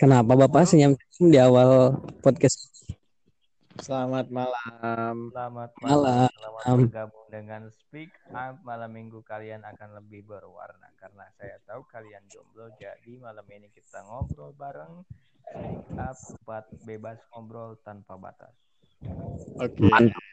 Kenapa 0.00 0.32
Bapak 0.32 0.64
senyum 0.64 0.96
di 1.20 1.36
awal 1.36 2.00
podcast? 2.24 2.70
Selamat 3.80 4.28
malam. 4.28 5.32
Selamat 5.32 5.70
Malam. 5.80 6.28
malam. 6.28 6.28
Selamat 6.36 6.64
bergabung 6.84 7.26
dengan 7.32 7.62
Speak 7.72 8.12
Up. 8.32 8.60
Malam 8.60 8.92
minggu 8.92 9.24
kalian 9.24 9.64
akan 9.64 10.00
lebih 10.00 10.24
berwarna 10.28 10.92
karena 11.00 11.24
saya 11.40 11.56
tahu 11.64 11.84
kalian 11.88 12.20
jomblo. 12.28 12.68
Jadi 12.76 13.16
malam 13.16 13.44
ini 13.48 13.72
kita 13.72 14.04
ngobrol 14.04 14.52
bareng 14.52 15.00
Speak 15.48 15.96
Up 15.96 16.16
buat 16.44 16.68
bebas 16.84 17.20
ngobrol 17.32 17.80
tanpa 17.80 18.20
batas. 18.20 18.52
Oke. 19.56 19.84
Mantap. 19.88 20.24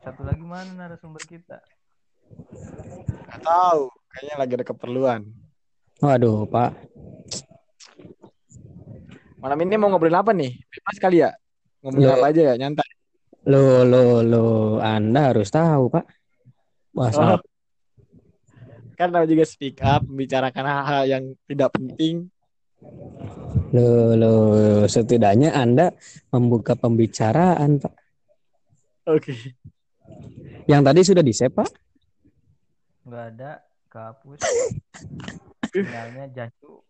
Satu 0.00 0.22
lagi 0.24 0.44
mana 0.44 0.72
narasumber 0.72 1.20
kita? 1.28 1.60
Nggak 3.28 3.40
tahu. 3.42 3.82
Kayaknya 4.12 4.34
lagi 4.36 4.52
ada 4.60 4.66
keperluan. 4.66 5.20
Waduh, 6.02 6.44
Pak. 6.50 6.72
Malam 9.42 9.58
ini 9.66 9.74
mau 9.74 9.90
ngobrolin 9.90 10.18
apa 10.18 10.30
nih? 10.30 10.54
Bebas 10.70 10.96
kali 11.02 11.24
ya? 11.24 11.30
Lo- 11.82 12.14
apa 12.14 12.30
aja 12.30 12.42
ya? 12.52 12.54
Nyantai. 12.54 12.86
Lo, 13.42 13.82
lo, 13.82 14.22
lo, 14.22 14.44
Anda 14.78 15.34
harus 15.34 15.50
tahu, 15.50 15.90
Pak. 15.90 16.06
Bahasa 16.94 17.38
Oh. 17.38 17.40
Namanya 19.02 19.26
juga 19.26 19.42
speak 19.42 19.82
up, 19.82 20.06
membicarakan 20.06 20.62
hal-hal 20.62 21.02
yang 21.10 21.24
tidak 21.50 21.74
penting. 21.74 22.30
lo, 23.74 24.14
lo, 24.14 24.34
setidaknya 24.86 25.58
Anda 25.58 25.90
membuka 26.30 26.78
pembicaraan, 26.78 27.82
Pak. 27.82 27.94
Oke. 29.10 29.34
Yang 30.70 30.82
tadi 30.86 31.00
sudah 31.02 31.24
di 31.26 31.34
Pak. 31.34 31.68
Nggak 33.12 33.28
ada, 33.36 33.60
kehapus. 33.92 34.40
Sinyalnya 35.68 36.24
jatuh. 36.32 36.80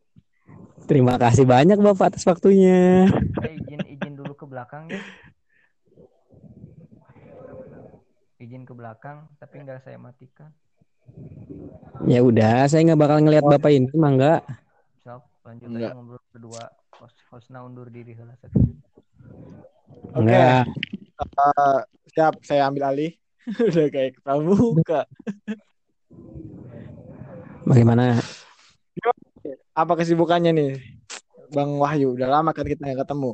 Terima 0.86 1.18
kasih 1.18 1.42
banyak 1.42 1.82
Bapak 1.82 2.14
atas 2.14 2.22
waktunya. 2.30 3.10
Eh, 3.42 3.58
izin 3.58 3.82
izin 3.90 4.14
dulu 4.14 4.30
ke 4.38 4.46
belakang 4.46 4.86
ya. 4.86 5.02
Izin 8.38 8.62
ke 8.62 8.70
belakang, 8.70 9.26
tapi 9.42 9.66
nggak 9.66 9.82
saya 9.82 9.98
matikan. 9.98 10.54
Ya 12.06 12.22
udah, 12.22 12.70
saya 12.70 12.86
nggak 12.86 13.02
bakal 13.02 13.18
ngelihat 13.18 13.42
Bapak 13.42 13.74
ini, 13.74 13.90
mangga. 13.98 14.46
Sok, 15.02 15.26
lanjut 15.42 15.74
aja 15.74 15.90
ngobrol 15.98 16.22
berdua. 16.30 16.70
Host, 17.02 17.18
hostnya 17.34 17.66
undur 17.66 17.90
diri 17.90 18.14
satu. 18.14 18.46
Oke. 20.14 20.22
Enggak. 20.22 20.70
Eh, 21.18 21.80
siap, 22.14 22.38
saya 22.46 22.70
ambil 22.70 22.94
alih. 22.94 23.10
Udah 23.74 23.90
kayak 23.90 24.22
pramuka. 24.22 25.02
Bagaimana? 27.62 28.18
Apa 29.72 29.92
kesibukannya 29.96 30.52
nih? 30.52 30.72
Bang 31.52 31.76
Wahyu, 31.76 32.16
udah 32.16 32.28
lama 32.40 32.50
kan 32.56 32.64
kita 32.64 32.80
nggak 32.84 33.04
ketemu. 33.04 33.30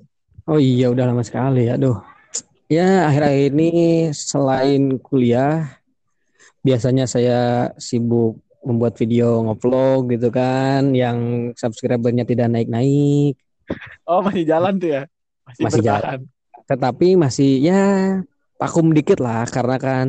Oh 0.49 0.59
iya, 0.59 0.91
udah 0.91 1.05
lama 1.09 1.23
sekali. 1.23 1.71
Aduh. 1.71 1.99
Ya, 2.69 3.09
akhir-akhir 3.09 3.57
ini 3.57 3.71
selain 4.13 5.01
kuliah, 5.01 5.81
biasanya 6.61 7.09
saya 7.09 7.73
sibuk 7.81 8.45
membuat 8.61 9.01
video 9.01 9.41
ngevlog 9.49 10.13
gitu 10.13 10.29
kan, 10.29 10.93
yang 10.93 11.51
subscribernya 11.57 12.29
tidak 12.29 12.53
naik-naik. 12.53 13.41
Oh, 14.05 14.21
masih 14.21 14.45
jalan 14.45 14.77
tuh 14.77 15.01
ya? 15.01 15.03
Masih, 15.49 15.63
Masih 15.65 15.81
bertahan. 15.81 16.21
Tetapi 16.69 17.09
masih 17.17 17.51
ya 17.65 17.85
vakum 18.61 18.93
dikit 18.93 19.25
lah, 19.25 19.49
karena 19.49 19.77
kan 19.81 20.07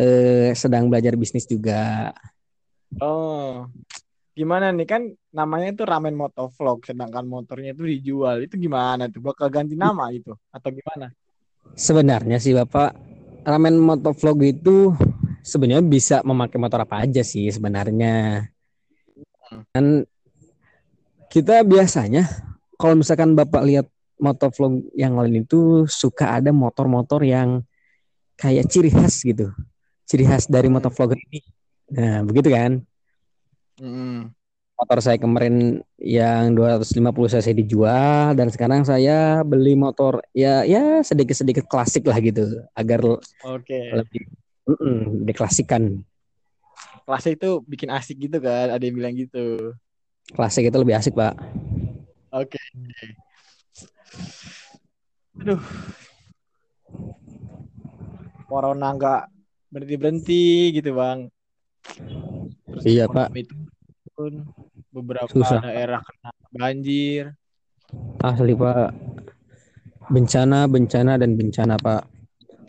eh, 0.00 0.50
sedang 0.56 0.88
belajar 0.88 1.14
bisnis 1.20 1.44
juga. 1.44 2.10
Oh, 2.98 3.68
gimana 4.32 4.72
nih 4.72 4.88
kan 4.88 5.02
namanya 5.30 5.76
itu 5.76 5.84
ramen 5.84 6.16
motovlog, 6.16 6.82
sedangkan 6.82 7.28
motornya 7.28 7.76
itu 7.76 7.84
dijual. 7.84 8.40
Itu 8.42 8.56
gimana 8.56 9.12
tuh? 9.12 9.20
Bakal 9.20 9.52
ganti 9.52 9.76
nama 9.76 10.08
itu 10.10 10.32
atau 10.50 10.70
gimana? 10.72 11.12
Sebenarnya 11.76 12.40
sih 12.40 12.56
Bapak, 12.56 12.96
ramen 13.44 13.78
motovlog 13.78 14.40
itu 14.42 14.96
sebenarnya 15.44 15.84
bisa 15.84 16.16
memakai 16.24 16.58
motor 16.58 16.82
apa 16.82 17.04
aja 17.04 17.20
sih 17.20 17.46
sebenarnya. 17.52 18.48
Dan 19.70 20.02
kita 21.30 21.62
biasanya 21.62 22.26
kalau 22.74 22.98
misalkan 22.98 23.38
Bapak 23.38 23.62
lihat 23.62 23.86
motovlog 24.18 24.84
yang 24.98 25.14
lain 25.16 25.46
itu 25.46 25.86
suka 25.86 26.36
ada 26.38 26.50
motor-motor 26.50 27.22
yang 27.22 27.62
kayak 28.36 28.68
ciri 28.68 28.90
khas 28.92 29.22
gitu. 29.22 29.52
Ciri 30.10 30.26
khas 30.26 30.50
dari 30.50 30.66
motovlogger 30.66 31.14
ini. 31.30 31.38
Nah, 31.94 32.26
begitu 32.26 32.50
kan? 32.50 32.82
Mm-mm. 33.78 34.34
Motor 34.74 34.98
saya 34.98 35.22
kemarin 35.22 35.86
yang 36.02 36.50
250 36.58 37.30
cc 37.30 37.54
dijual 37.54 38.34
dan 38.34 38.50
sekarang 38.50 38.82
saya 38.82 39.46
beli 39.46 39.78
motor 39.78 40.18
ya 40.34 40.66
ya 40.66 40.98
sedikit-sedikit 41.06 41.70
klasik 41.70 42.10
lah 42.10 42.18
gitu 42.18 42.64
agar 42.74 43.22
Oke. 43.46 43.78
lebih 43.94 44.26
mm-mm, 44.66 45.22
diklasikan. 45.30 46.02
Klasik 47.06 47.38
itu 47.38 47.62
bikin 47.70 47.94
asik 47.94 48.18
gitu 48.18 48.42
kan? 48.42 48.74
Ada 48.74 48.82
yang 48.82 48.98
bilang 48.98 49.14
gitu. 49.14 49.78
Klasik 50.34 50.66
itu 50.66 50.78
lebih 50.82 50.98
asik, 50.98 51.14
Pak. 51.14 51.38
Oke. 52.34 52.58
Aduh. 55.38 55.62
Corona 58.50 58.90
nggak 58.98 59.39
berhenti 59.70 59.94
berhenti 59.96 60.44
gitu 60.74 60.90
bang. 60.98 61.30
Iya, 62.82 63.06
Pak. 63.06 63.30
Ekonomi 63.30 63.42
turun, 63.46 64.34
beberapa 64.90 65.30
Susah. 65.30 65.62
daerah 65.62 66.02
kena 66.02 66.30
banjir. 66.50 67.24
Asli, 68.20 68.52
Pak. 68.58 68.90
Bencana, 70.10 70.66
bencana 70.66 71.12
dan 71.16 71.38
bencana, 71.38 71.74
Pak. 71.78 72.02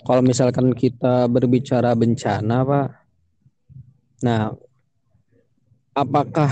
Kalau 0.02 0.22
misalkan 0.22 0.74
kita 0.78 1.26
berbicara 1.26 1.98
bencana, 1.98 2.62
Pak. 2.66 2.88
Nah, 4.22 4.54
apakah 5.98 6.50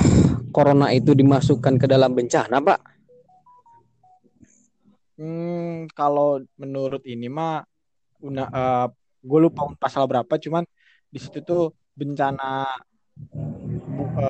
corona 0.50 0.90
itu 0.90 1.14
dimasukkan 1.14 1.78
ke 1.78 1.86
dalam 1.86 2.18
bencana, 2.18 2.58
Pak? 2.58 2.82
Hmm, 5.20 5.86
kalau 5.94 6.42
menurut 6.58 7.04
ini 7.06 7.28
mah, 7.28 7.62
una, 8.24 8.48
gue 9.28 9.40
lupa 9.46 9.62
pasal 9.84 10.04
berapa, 10.10 10.34
cuman 10.46 10.64
di 11.14 11.20
situ 11.24 11.40
tuh 11.50 11.62
bencana 12.00 12.44
bu- 13.96 14.12
eh, 14.20 14.30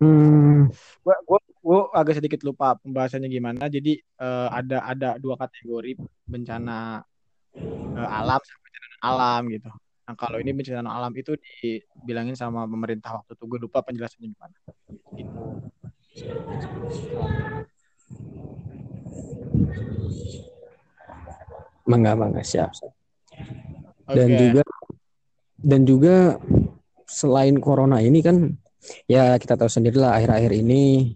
Hmm, 0.00 0.72
gua, 1.04 1.14
gua, 1.28 1.38
gua 1.64 1.78
agak 2.00 2.14
sedikit 2.18 2.40
lupa 2.48 2.72
pembahasannya 2.80 3.28
gimana. 3.28 3.68
Jadi 3.68 3.90
eh, 4.00 4.48
ada 4.58 4.76
ada 4.90 5.08
dua 5.20 5.36
kategori 5.36 5.90
bencana 6.32 7.04
eh, 7.96 8.08
alam 8.18 8.40
sama 8.46 8.60
bencana 8.66 8.86
alam 9.08 9.40
gitu. 9.54 9.68
Nah 10.06 10.14
kalau 10.20 10.36
ini 10.42 10.50
bencana 10.58 10.90
alam 10.96 11.12
itu 11.20 11.32
dibilangin 11.44 12.36
sama 12.42 12.60
pemerintah 12.72 13.10
waktu 13.18 13.32
itu 13.36 13.44
gue 13.50 13.58
lupa 13.66 13.78
penjelasannya 13.86 14.28
gimana. 14.34 14.56
Gitu. 15.18 15.32
Mangga, 21.90 22.14
mangga, 22.14 22.46
siap. 22.46 22.70
dan 24.06 24.28
juga 24.30 24.62
dan 25.58 25.80
juga 25.82 26.16
selain 27.10 27.58
corona 27.58 27.98
ini 27.98 28.22
kan 28.22 28.54
ya 29.10 29.34
kita 29.38 29.58
tahu 29.58 29.70
sendirilah 29.70 30.14
akhir-akhir 30.18 30.52
ini 30.62 31.14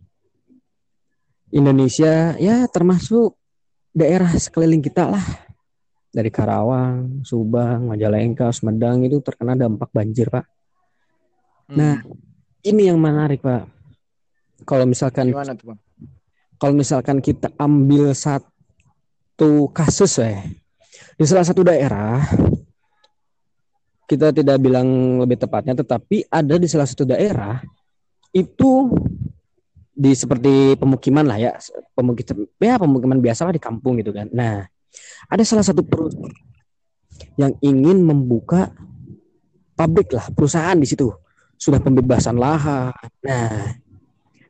Indonesia 1.54 2.34
ya 2.38 2.66
termasuk 2.66 3.38
daerah 3.94 4.30
sekeliling 4.34 4.82
kita 4.82 5.06
lah 5.06 5.22
dari 6.14 6.30
Karawang, 6.30 7.26
Subang, 7.26 7.90
Majalengka, 7.90 8.54
Sumedang 8.54 9.02
itu 9.02 9.18
terkena 9.18 9.58
dampak 9.58 9.90
banjir 9.90 10.30
pak. 10.30 10.46
Hmm, 11.70 11.74
Nah 11.74 11.94
ini 12.62 12.86
yang 12.86 13.02
menarik 13.02 13.42
pak. 13.42 13.66
Kalau 14.62 14.86
misalkan 14.86 15.34
gimana 15.34 15.58
tuh 15.58 15.74
bang? 15.74 15.80
kalau 16.58 16.74
misalkan 16.78 17.18
kita 17.18 17.50
ambil 17.58 18.14
satu 18.14 19.68
kasus 19.74 20.22
ya 20.22 20.38
di 21.14 21.24
salah 21.24 21.46
satu 21.46 21.62
daerah 21.66 22.22
kita 24.04 24.30
tidak 24.36 24.56
bilang 24.60 25.20
lebih 25.24 25.40
tepatnya 25.40 25.74
tetapi 25.78 26.28
ada 26.28 26.54
di 26.60 26.68
salah 26.68 26.84
satu 26.84 27.08
daerah 27.08 27.60
itu 28.34 28.90
di 29.94 30.10
seperti 30.10 30.74
pemukiman 30.74 31.22
lah 31.22 31.38
ya 31.38 31.54
pemukiman 31.94 32.50
ya 32.58 32.74
pemukiman 32.82 33.18
biasa 33.22 33.46
lah 33.46 33.54
di 33.54 33.62
kampung 33.62 34.02
gitu 34.02 34.10
kan. 34.10 34.26
Nah 34.34 34.66
ada 35.30 35.42
salah 35.46 35.62
satu 35.62 35.86
perusahaan 35.86 36.34
yang 37.38 37.54
ingin 37.62 38.02
membuka 38.02 38.74
pabrik 39.78 40.10
lah 40.10 40.26
perusahaan 40.34 40.74
di 40.74 40.90
situ. 40.90 41.14
Sudah 41.54 41.78
pembebasan 41.78 42.34
lahan. 42.34 42.90
Nah 43.22 43.78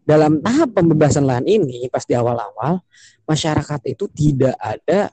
dalam 0.09 0.41
tahap 0.41 0.73
pembebasan 0.73 1.29
lahan 1.29 1.45
ini 1.45 1.93
pas 1.93 2.09
di 2.09 2.17
awal-awal 2.17 2.81
masyarakat 3.29 3.81
itu 3.85 4.09
tidak 4.17 4.57
ada 4.57 5.13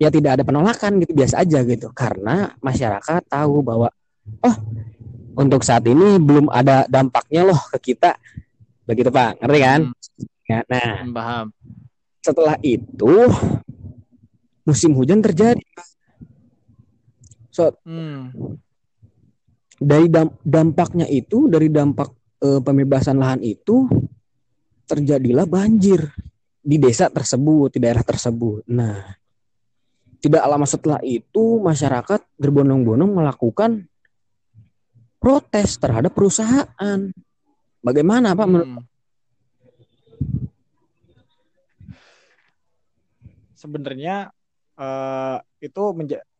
ya 0.00 0.08
tidak 0.08 0.40
ada 0.40 0.44
penolakan 0.48 0.96
gitu 1.04 1.12
biasa 1.12 1.44
aja 1.44 1.60
gitu. 1.62 1.92
Karena 1.92 2.56
masyarakat 2.64 3.20
tahu 3.28 3.60
bahwa 3.60 3.92
oh 4.40 4.56
untuk 5.36 5.60
saat 5.60 5.84
ini 5.84 6.16
belum 6.16 6.48
ada 6.48 6.88
dampaknya 6.88 7.44
loh 7.44 7.60
ke 7.76 7.92
kita. 7.92 8.16
Begitu 8.88 9.12
pak. 9.12 9.38
Ngerti 9.44 9.58
kan? 9.60 9.80
Ya, 10.48 10.58
nah 10.66 11.04
Hmm, 11.04 11.14
paham. 11.14 11.46
setelah 12.20 12.56
itu 12.60 13.14
musim 14.66 14.92
hujan 14.92 15.24
terjadi 15.24 15.62
so 17.50 17.72
Hmm. 17.82 18.30
dari 19.80 20.06
dam- 20.12 20.36
dampaknya 20.44 21.08
itu 21.08 21.48
dari 21.48 21.72
dampak 21.72 22.12
eh, 22.40 22.60
pembebasan 22.60 23.20
lahan 23.20 23.40
itu 23.44 23.84
terjadilah 24.84 25.44
banjir 25.44 26.08
di 26.60 26.76
desa 26.76 27.08
tersebut 27.08 27.72
di 27.72 27.78
daerah 27.84 28.04
tersebut. 28.04 28.64
Nah 28.68 29.19
tidak 30.20 30.44
lama 30.44 30.68
setelah 30.68 31.00
itu 31.00 31.58
masyarakat 31.64 32.20
berbondong-bondong 32.36 33.08
melakukan 33.08 33.88
protes 35.16 35.80
terhadap 35.80 36.12
perusahaan 36.12 36.98
bagaimana 37.80 38.36
pak 38.36 38.46
Hmm. 38.48 38.84
Sebenarnya 43.56 44.32
eh, 44.80 45.36
itu 45.60 45.82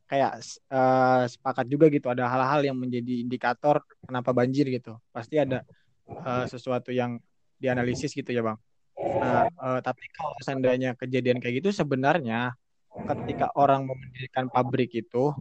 kayak 0.09 0.33
eh, 0.73 1.25
sepakat 1.29 1.67
juga 1.69 1.93
gitu 1.93 2.09
ada 2.09 2.25
hal-hal 2.29 2.73
yang 2.73 2.77
menjadi 2.81 3.21
indikator 3.21 3.85
kenapa 4.05 4.33
banjir 4.33 4.69
gitu. 4.73 4.97
Pasti 5.13 5.37
ada 5.37 5.65
eh, 6.09 6.45
sesuatu 6.49 6.89
yang 6.93 7.21
dianalisis 7.61 8.17
gitu 8.17 8.33
ya, 8.33 8.41
Bang. 8.41 8.57
Nah, 8.97 9.49
eh, 9.49 9.81
tapi 9.85 10.05
kalau 10.17 10.33
seandainya 10.41 10.97
kejadian 10.97 11.45
kayak 11.45 11.61
gitu 11.61 11.77
sebenarnya 11.77 12.57
ketika 12.91 13.51
orang 13.57 13.87
mau 13.87 13.97
mendirikan 13.97 14.47
pabrik 14.51 14.91
itu 14.95 15.35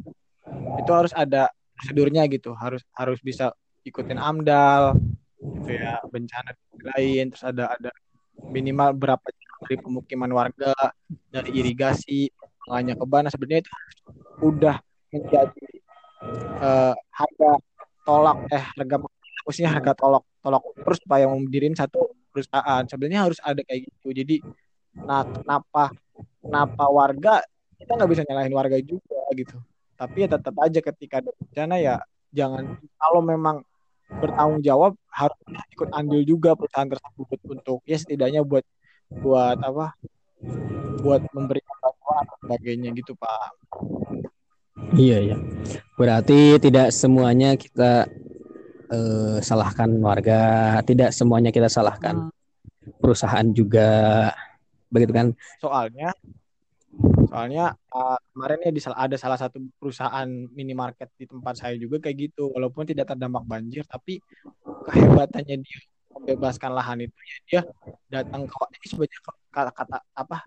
itu 0.80 0.92
harus 0.92 1.13
ada 1.13 1.50
prosedurnya 1.78 2.25
gitu, 2.28 2.51
harus 2.57 2.81
harus 2.98 3.19
bisa 3.22 3.54
ikutin 3.88 4.19
AMDAL 4.19 4.98
gitu 5.40 5.72
ya, 5.72 6.04
bencana 6.12 6.51
lain 6.96 7.31
terus 7.31 7.46
ada 7.48 7.72
ada 7.75 7.92
minimal 8.50 8.96
berapa 8.96 9.24
dari 9.63 9.75
pemukiman 9.80 10.31
warga 10.31 10.72
dari 11.31 11.51
irigasi 11.56 12.31
hanya 12.72 12.96
ke 12.96 13.06
bana. 13.07 13.28
Sebenarnya 13.28 13.68
itu 13.68 13.72
udah 14.44 14.75
menjadi 15.12 15.68
eh, 16.60 16.94
harga 16.95 17.52
tolak 18.07 18.38
eh 18.52 18.63
harga 18.78 18.95
maksudnya 19.44 19.72
harga 19.74 19.92
tolak 19.98 20.24
tolak 20.40 20.63
ukur 20.63 20.94
supaya 20.95 21.28
mendiriin 21.28 21.75
satu 21.75 22.12
perusahaan. 22.31 22.84
Sebenarnya 22.88 23.22
harus 23.28 23.40
ada 23.44 23.60
kayak 23.63 23.88
gitu. 23.88 24.16
Jadi 24.16 24.36
nah 25.00 25.24
kenapa 25.24 25.94
kenapa 26.40 26.84
warga 26.90 27.44
kita 27.80 27.96
nggak 27.96 28.12
bisa 28.12 28.24
nyalahin 28.28 28.56
warga 28.56 28.78
juga 28.84 29.20
gitu. 29.36 29.58
Tapi 29.96 30.24
ya 30.24 30.28
tetap 30.32 30.56
aja 30.60 30.80
ketika 30.80 31.24
ada 31.24 31.32
bencana 31.36 31.76
ya 31.80 31.96
jangan 32.32 32.78
kalau 33.00 33.22
memang 33.24 33.64
bertanggung 34.10 34.62
jawab 34.66 34.98
harus 35.14 35.38
ikut 35.70 35.90
andil 35.94 36.26
juga 36.26 36.58
perusahaan 36.58 36.90
tersebut 36.90 37.40
untuk 37.46 37.80
ya 37.86 37.98
setidaknya 38.00 38.42
buat 38.42 38.66
buat 39.22 39.58
apa 39.62 39.94
buat 41.00 41.22
memberikan 41.32 41.76
bantuan 41.80 42.26
sebagainya 42.42 42.90
gitu 42.98 43.14
pak. 43.16 43.54
Iya 44.98 45.36
ya. 45.36 45.38
Berarti 46.00 46.58
tidak 46.58 46.90
semuanya 46.96 47.54
kita 47.60 48.10
eh, 48.90 49.38
salahkan 49.44 49.92
warga, 50.02 50.80
tidak 50.84 51.14
semuanya 51.14 51.54
kita 51.54 51.70
salahkan 51.70 52.34
perusahaan 52.98 53.46
juga, 53.54 54.32
begitu 54.90 55.14
kan? 55.14 55.28
soalnya 55.62 56.10
soalnya 57.30 57.78
uh, 57.94 58.18
kemarin 58.34 58.60
ya 58.66 58.72
di 58.74 58.82
ada 58.82 59.16
salah 59.22 59.38
satu 59.38 59.62
perusahaan 59.78 60.26
minimarket 60.50 61.14
di 61.14 61.30
tempat 61.30 61.62
saya 61.62 61.78
juga 61.78 62.02
kayak 62.02 62.18
gitu. 62.18 62.50
Walaupun 62.50 62.90
tidak 62.90 63.14
terdampak 63.14 63.46
banjir 63.46 63.86
tapi 63.86 64.18
kehebatannya 64.90 65.62
dia 65.62 65.80
membebaskan 66.10 66.74
lahan 66.74 67.06
itu 67.06 67.14
ya 67.22 67.38
dia 67.46 67.62
datang 68.10 68.50
ke 68.50 68.56
ini 68.58 68.88
sebenarnya 68.90 69.20
kata, 69.54 69.72
kata 69.72 69.98
apa 70.18 70.38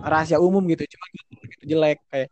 rahasia 0.00 0.40
umum 0.40 0.64
gitu 0.72 0.88
cuma 0.96 1.04
gitu 1.12 1.64
jelek. 1.76 2.00
Kayak 2.08 2.28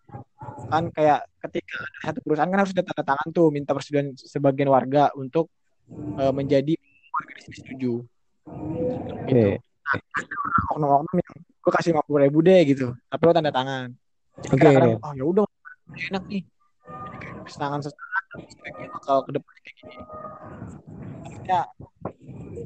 kan 0.73 0.85
kayak 0.97 1.21
ketika 1.45 1.77
ada 1.85 1.99
satu 2.09 2.19
perusahaan 2.25 2.49
kan 2.49 2.59
harus 2.65 2.73
ada 2.73 2.85
tanda 2.89 3.05
tangan 3.05 3.29
tuh 3.29 3.47
minta 3.53 3.77
persetujuan 3.77 4.17
sebagian 4.17 4.73
warga 4.73 5.12
untuk 5.12 5.53
uh, 6.17 6.33
menjadi 6.33 6.73
warga 7.12 7.33
di 7.37 7.41
sini 7.45 7.57
setuju. 7.61 7.93
Gitu 9.29 9.61
oknum-oknum 10.71 11.17
yang 11.19 11.35
gue 11.70 11.78
kasih 11.78 11.94
lima 11.94 12.02
puluh 12.02 12.26
ribu 12.26 12.43
deh 12.43 12.67
gitu 12.67 12.90
tapi 13.06 13.22
lo 13.22 13.31
tanda 13.31 13.55
tangan 13.55 13.94
Oke, 14.50 14.58
kadang-kadang, 14.58 14.99
oke. 14.99 15.06
oh 15.06 15.12
ya 15.14 15.25
udah 15.31 15.44
enak 16.11 16.22
nih 16.26 16.43
sesaat 17.46 17.78
sebaiknya 18.50 18.87
bakal 18.90 19.22
ke 19.22 19.31
depan 19.38 19.55
kayak 19.62 19.75
gini 19.78 19.96
Maksudnya 21.22 21.61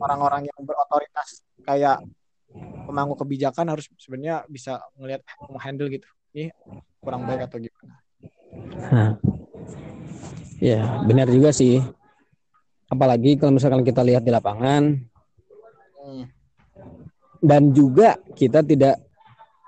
orang-orang 0.00 0.42
yang 0.48 0.58
berotoritas 0.64 1.44
kayak 1.68 2.00
pemangku 2.88 3.14
kebijakan 3.20 3.76
harus 3.76 3.84
sebenarnya 4.00 4.48
bisa 4.48 4.80
ngelihat 4.96 5.20
eh, 5.20 5.60
handle 5.60 5.92
gitu 5.92 6.08
ini 6.32 6.48
kurang 7.04 7.28
baik 7.28 7.44
atau 7.44 7.60
gimana 7.60 7.94
Hah. 8.88 9.12
Ya, 10.62 11.04
benar 11.04 11.28
juga 11.28 11.50
sih. 11.52 11.82
Apalagi 12.88 13.36
kalau 13.36 13.56
misalkan 13.58 13.84
kita 13.84 14.00
lihat 14.00 14.24
di 14.24 14.32
lapangan. 14.32 15.13
Dan 17.44 17.76
juga 17.76 18.16
kita 18.32 18.64
tidak 18.64 18.96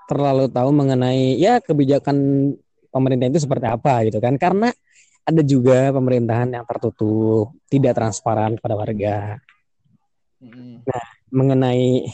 terlalu 0.09 0.49
tahu 0.49 0.73
mengenai 0.73 1.37
ya 1.37 1.61
kebijakan 1.61 2.17
pemerintah 2.89 3.29
itu 3.29 3.45
seperti 3.45 3.67
apa 3.69 4.09
gitu 4.09 4.17
kan. 4.17 4.41
Karena 4.41 4.73
ada 5.27 5.43
juga 5.45 5.93
pemerintahan 5.93 6.57
yang 6.57 6.65
tertutup, 6.65 7.53
tidak 7.69 7.93
transparan 7.93 8.57
kepada 8.57 8.75
warga. 8.79 9.19
Hmm. 10.37 10.85
mengenai 11.33 12.07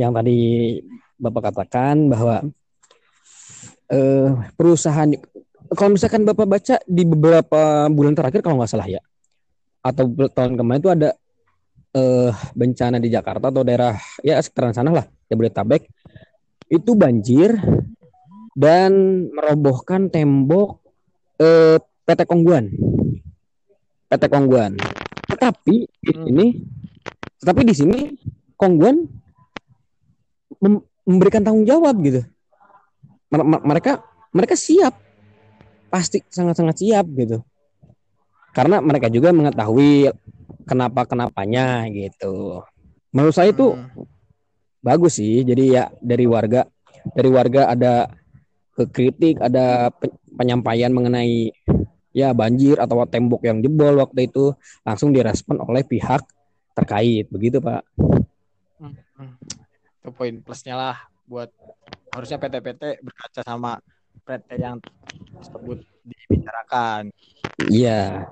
yang 0.00 0.10
tadi 0.16 0.80
Bapak 1.20 1.52
katakan 1.52 2.08
bahwa 2.08 2.40
eh, 3.92 4.28
perusahaan 4.56 5.12
kalau 5.76 5.90
misalkan 5.92 6.24
Bapak 6.24 6.48
baca 6.48 6.76
di 6.88 7.04
beberapa 7.04 7.86
bulan 7.92 8.16
terakhir 8.16 8.40
kalau 8.40 8.56
nggak 8.56 8.72
salah 8.72 8.88
ya 8.88 9.04
atau 9.84 10.08
tahun 10.32 10.56
kemarin 10.56 10.80
itu 10.80 10.90
ada 10.90 11.08
eh, 11.92 12.32
bencana 12.56 12.96
di 12.96 13.08
Jakarta 13.08 13.48
atau 13.48 13.62
daerah 13.62 13.96
ya 14.20 14.40
sekitaran 14.40 14.72
sana 14.72 14.90
lah 14.92 15.06
Jabodetabek 15.28 15.88
itu 16.68 16.90
banjir 16.96 17.56
dan 18.52 18.92
merobohkan 19.32 20.08
tembok 20.08 20.80
eh, 21.36 21.76
PT 22.04 22.24
Kongguan 22.28 22.72
PT 24.08 24.24
Kongguan 24.28 24.76
tetapi 25.28 25.76
di 25.88 26.12
Hmm. 26.12 26.24
sini 26.28 26.46
tetapi 27.40 27.60
di 27.64 27.74
sini 27.74 27.98
Kongguan 28.54 29.02
mem- 30.62 30.86
memberikan 31.02 31.42
tanggung 31.42 31.66
jawab 31.66 31.98
gitu. 32.06 32.22
Mer- 33.26 33.42
mer- 33.42 33.64
Mereka 33.66 33.92
mereka 34.30 34.54
siap, 34.54 34.94
pasti 35.90 36.22
sangat-sangat 36.22 36.78
siap 36.78 37.04
gitu. 37.18 37.42
Karena 38.54 38.78
mereka 38.78 39.10
juga 39.10 39.34
mengetahui 39.34 40.14
kenapa 40.64 41.04
kenapanya 41.04 41.86
gitu. 41.90 42.62
Menurut 43.12 43.34
saya 43.36 43.52
itu 43.52 43.76
Hmm. 43.76 44.08
bagus 44.80 45.20
sih. 45.20 45.44
Jadi 45.44 45.76
ya 45.76 45.92
dari 46.00 46.24
warga 46.24 46.64
dari 47.12 47.30
warga 47.30 47.72
ada 47.72 48.08
kritik, 48.72 49.42
ada 49.42 49.92
pe- 49.92 50.14
penyampaian 50.32 50.88
mengenai 50.88 51.52
ya 52.12 52.32
banjir 52.32 52.76
atau 52.76 53.04
tembok 53.08 53.44
yang 53.44 53.60
jebol 53.60 53.96
waktu 54.00 54.28
itu 54.28 54.52
langsung 54.84 55.12
direspon 55.12 55.60
oleh 55.60 55.84
pihak 55.84 56.24
terkait 56.72 57.28
begitu 57.28 57.60
Pak. 57.60 57.84
Hmm. 58.80 59.36
itu 60.02 60.10
poin 60.10 60.34
plusnya 60.42 60.74
lah 60.74 60.96
buat 61.30 61.46
harusnya 62.10 62.36
PT-PT 62.36 63.06
berkaca 63.06 63.40
sama 63.46 63.78
PT 64.26 64.58
yang 64.58 64.76
tersebut 65.38 65.78
dibicarakan. 66.02 67.14
Iya. 67.70 68.26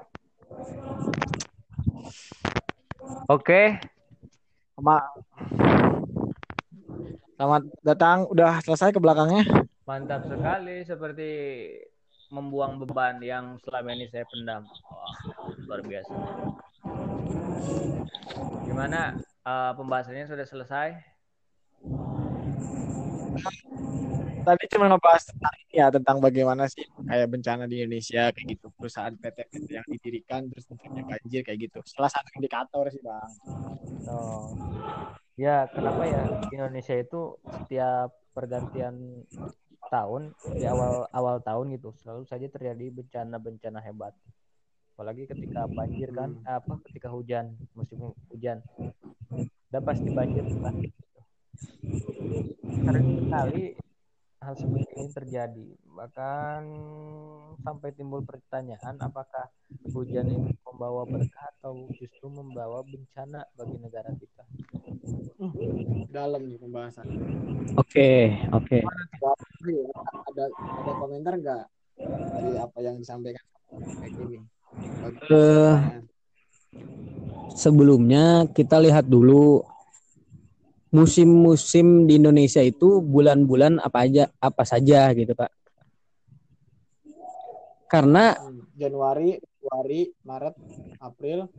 Oke, 3.31 3.79
Sama 4.77 4.97
Selamat 7.41 7.63
datang, 7.81 8.19
udah 8.29 8.61
selesai 8.61 8.93
ke 8.93 9.01
belakangnya. 9.01 9.45
mantap 9.89 10.23
sekali 10.29 10.85
seperti 10.85 11.31
membuang 12.31 12.79
beban 12.79 13.19
yang 13.25 13.59
selama 13.65 13.97
ini 13.97 14.07
saya 14.13 14.29
pendam. 14.29 14.63
Wah, 14.69 15.15
luar 15.67 15.81
biasa. 15.83 16.15
Gimana 18.69 19.17
eh, 19.25 19.73
pembahasannya 19.75 20.29
sudah 20.29 20.47
selesai? 20.47 20.89
Tadi 24.41 24.65
cuma 24.73 24.87
ngebahas 24.89 25.23
tentang 25.29 25.55
ini 25.65 25.75
ya, 25.77 25.87
tentang 25.93 26.17
bagaimana 26.19 26.65
sih 26.67 26.85
kayak 27.07 27.29
bencana 27.29 27.65
di 27.69 27.85
Indonesia 27.85 28.33
kayak 28.33 28.47
gitu, 28.57 28.67
perusahaan 28.75 29.15
PT-PT 29.15 29.69
yang 29.71 29.87
didirikan 29.87 30.41
terus 30.49 30.65
tentunya 30.67 31.03
banjir 31.05 31.41
kayak 31.45 31.59
gitu. 31.71 31.79
Salah 31.87 32.11
satu 32.11 32.29
indikator 32.37 32.89
sih 32.89 33.03
bang. 33.05 33.31
Oh. 34.09 34.53
Ya, 35.41 35.69
kenapa 35.73 36.05
ya 36.05 36.23
Indonesia 36.53 36.97
itu 36.97 37.37
setiap 37.49 38.13
pergantian 38.37 39.25
tahun 39.91 40.37
di 40.55 40.65
awal 40.71 41.11
awal 41.11 41.43
tahun 41.43 41.75
gitu 41.75 41.91
selalu 41.99 42.23
saja 42.29 42.47
terjadi 42.47 42.95
bencana-bencana 42.95 43.83
hebat. 43.83 44.15
apalagi 45.01 45.25
ketika 45.25 45.65
banjir 45.65 46.13
kan 46.13 46.37
apa 46.45 46.77
ketika 46.85 47.09
hujan 47.09 47.57
musim 47.73 48.13
hujan 48.29 48.61
udah 49.73 49.81
pasti 49.81 50.13
banjir 50.13 50.45
kan 50.61 50.77
sering 52.85 53.09
sekali 53.25 53.81
hal 54.41 54.55
seperti 54.57 54.91
ini 54.97 55.11
terjadi. 55.13 55.69
Bahkan 55.85 56.61
sampai 57.61 57.93
timbul 57.93 58.25
pertanyaan 58.25 58.97
apakah 58.99 59.53
hujan 59.93 60.33
ini 60.33 60.57
membawa 60.65 61.05
berkah 61.05 61.45
atau 61.61 61.89
justru 61.97 62.27
membawa 62.33 62.81
bencana 62.81 63.45
bagi 63.53 63.77
negara 63.77 64.11
kita? 64.17 64.45
Dalam 66.09 66.43
nih 66.49 66.59
pembahasan. 66.59 67.07
Oke, 67.77 68.35
oke. 68.51 68.81
ada 70.31 70.45
ada 70.51 70.93
komentar 70.97 71.35
nggak 71.37 71.65
dari 72.33 72.53
apa 72.57 72.79
yang 72.81 72.97
disampaikan 72.97 73.43
kayak 73.99 74.13
gini 74.15 74.39
Bagi- 75.01 75.21
Eh, 75.29 75.77
sebelumnya 77.53 78.47
kita 78.49 78.79
lihat 78.79 79.05
dulu 79.05 79.65
musim-musim 80.91 82.07
di 82.11 82.19
Indonesia 82.19 82.63
itu 82.63 82.99
bulan-bulan 83.03 83.79
apa 83.79 84.07
aja 84.07 84.25
apa 84.43 84.63
saja 84.67 85.11
gitu, 85.15 85.33
Pak. 85.35 85.51
Karena 87.91 88.35
Januari 88.75 89.39
Februari 89.39 90.11
Maret 90.23 90.55
April 91.03 91.51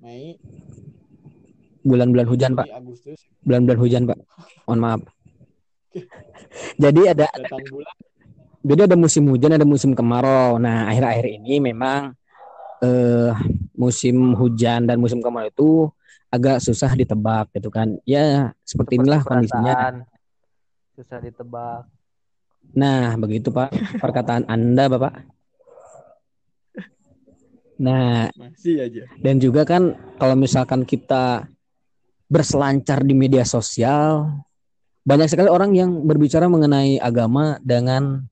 Mei 0.00 0.36
bulan-bulan 1.84 2.26
hujan, 2.28 2.52
Pak. 2.56 2.66
Agustus 2.72 3.20
Bulan-bulan 3.44 3.78
hujan, 3.80 4.02
Pak. 4.08 4.18
Mohon 4.68 4.80
maaf. 4.80 5.00
Jadi 6.82 7.00
ada 7.08 7.28
bulan 7.68 7.94
jadi 8.62 8.86
ada 8.86 8.94
musim 8.94 9.26
hujan, 9.26 9.58
ada 9.58 9.66
musim 9.66 9.90
kemarau. 9.90 10.56
Nah, 10.62 10.86
akhir-akhir 10.86 11.26
ini 11.42 11.58
memang 11.58 12.14
eh 12.82 13.34
musim 13.74 14.34
hujan 14.38 14.86
dan 14.86 15.02
musim 15.02 15.18
kemarau 15.18 15.50
itu 15.50 15.70
agak 16.32 16.64
susah 16.64 16.96
ditebak 16.96 17.52
gitu 17.52 17.68
kan. 17.68 18.00
Ya, 18.08 18.56
seperti 18.64 18.96
inilah 18.96 19.20
kondisinya. 19.20 20.00
susah 20.92 21.24
ditebak 21.24 21.88
Nah, 22.72 23.18
begitu 23.18 23.50
Pak 23.50 23.74
perkataan 24.00 24.48
Anda, 24.48 24.88
Bapak. 24.88 25.14
Nah, 27.82 28.30
masih 28.38 28.78
aja 28.78 29.02
dan 29.18 29.42
juga 29.42 29.66
kan 29.66 29.98
kalau 30.14 30.38
misalkan 30.38 30.86
kita 30.86 31.50
berselancar 32.30 33.02
di 33.02 33.10
media 33.10 33.42
sosial, 33.42 34.30
banyak 35.02 35.26
sekali 35.26 35.50
orang 35.50 35.74
yang 35.74 35.90
berbicara 36.06 36.46
mengenai 36.46 37.02
agama 37.02 37.58
dengan 37.58 38.22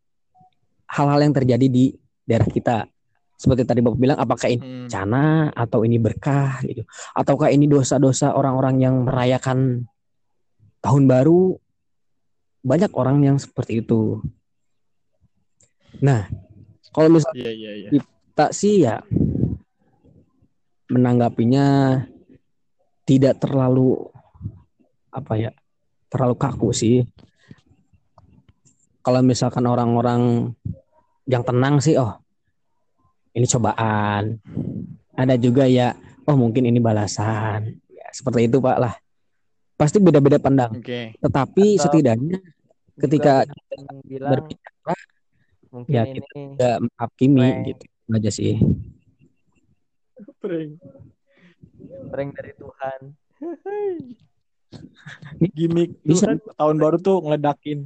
hal-hal 0.87 1.21
yang 1.27 1.35
terjadi 1.35 1.67
di 1.67 1.99
daerah 2.23 2.47
kita. 2.47 2.87
Seperti 3.41 3.65
tadi 3.65 3.81
Bapak 3.81 3.97
bilang, 3.97 4.21
apakah 4.21 4.53
ini 4.53 4.61
Hmm. 4.61 4.69
bencana 4.85 5.49
atau 5.57 5.81
ini 5.89 5.97
berkah 5.97 6.61
gitu, 6.61 6.85
ataukah 7.17 7.49
ini 7.49 7.65
dosa-dosa 7.65 8.37
orang-orang 8.37 8.85
yang 8.85 9.09
merayakan 9.09 9.89
tahun 10.85 11.09
baru? 11.09 11.57
Banyak 12.61 12.93
orang 12.93 13.25
yang 13.25 13.41
seperti 13.41 13.81
itu. 13.81 14.21
Nah, 16.05 16.29
kalau 16.93 17.09
misalnya 17.17 17.49
iya 17.49 17.53
iya 17.57 17.73
iya 17.89 17.91
kita 17.91 18.47
sih 18.53 18.85
ya 18.85 19.01
menanggapinya 20.93 21.99
tidak 23.09 23.41
terlalu 23.41 23.97
apa 25.11 25.33
ya 25.41 25.51
terlalu 26.13 26.35
kaku 26.39 26.71
sih 26.71 27.03
kalau 29.01 29.25
misalkan 29.25 29.65
orang-orang 29.65 30.53
yang 31.27 31.43
tenang 31.43 31.81
sih 31.81 31.97
oh 31.97 32.20
ini 33.35 33.47
cobaan. 33.47 34.39
Ada 35.15 35.37
juga 35.37 35.69
ya 35.69 35.95
oh 36.27 36.37
mungkin 36.37 36.67
ini 36.67 36.79
balasan. 36.79 37.81
Ya, 37.91 38.07
seperti 38.15 38.47
itu 38.51 38.59
pak 38.63 38.79
lah. 38.79 38.95
Pasti 39.77 39.97
beda-beda 39.99 40.37
pandang. 40.37 40.77
Oke. 40.77 41.17
Tetapi 41.19 41.65
Atau- 41.77 41.83
setidaknya 41.89 42.39
ketika 43.01 43.49
bilang 44.05 44.31
berbicara 44.37 44.97
mungkin 45.71 45.95
ya, 45.95 46.03
ini 46.05 46.21
tidak 46.21 46.77
menghakimi 46.85 47.49
gitu. 47.73 47.85
Itu 47.87 48.11
aja 48.13 48.31
sih. 48.31 48.55
Prank. 50.41 50.71
Prank 52.11 52.31
dari 52.37 52.53
Tuhan. 52.59 53.01
Gimmick 55.57 55.97
tuh 56.05 56.15
Bisa. 56.15 56.25
kan 56.31 56.39
tahun 56.61 56.77
baru 56.79 56.97
tuh 57.01 57.17
ngeledakin 57.25 57.79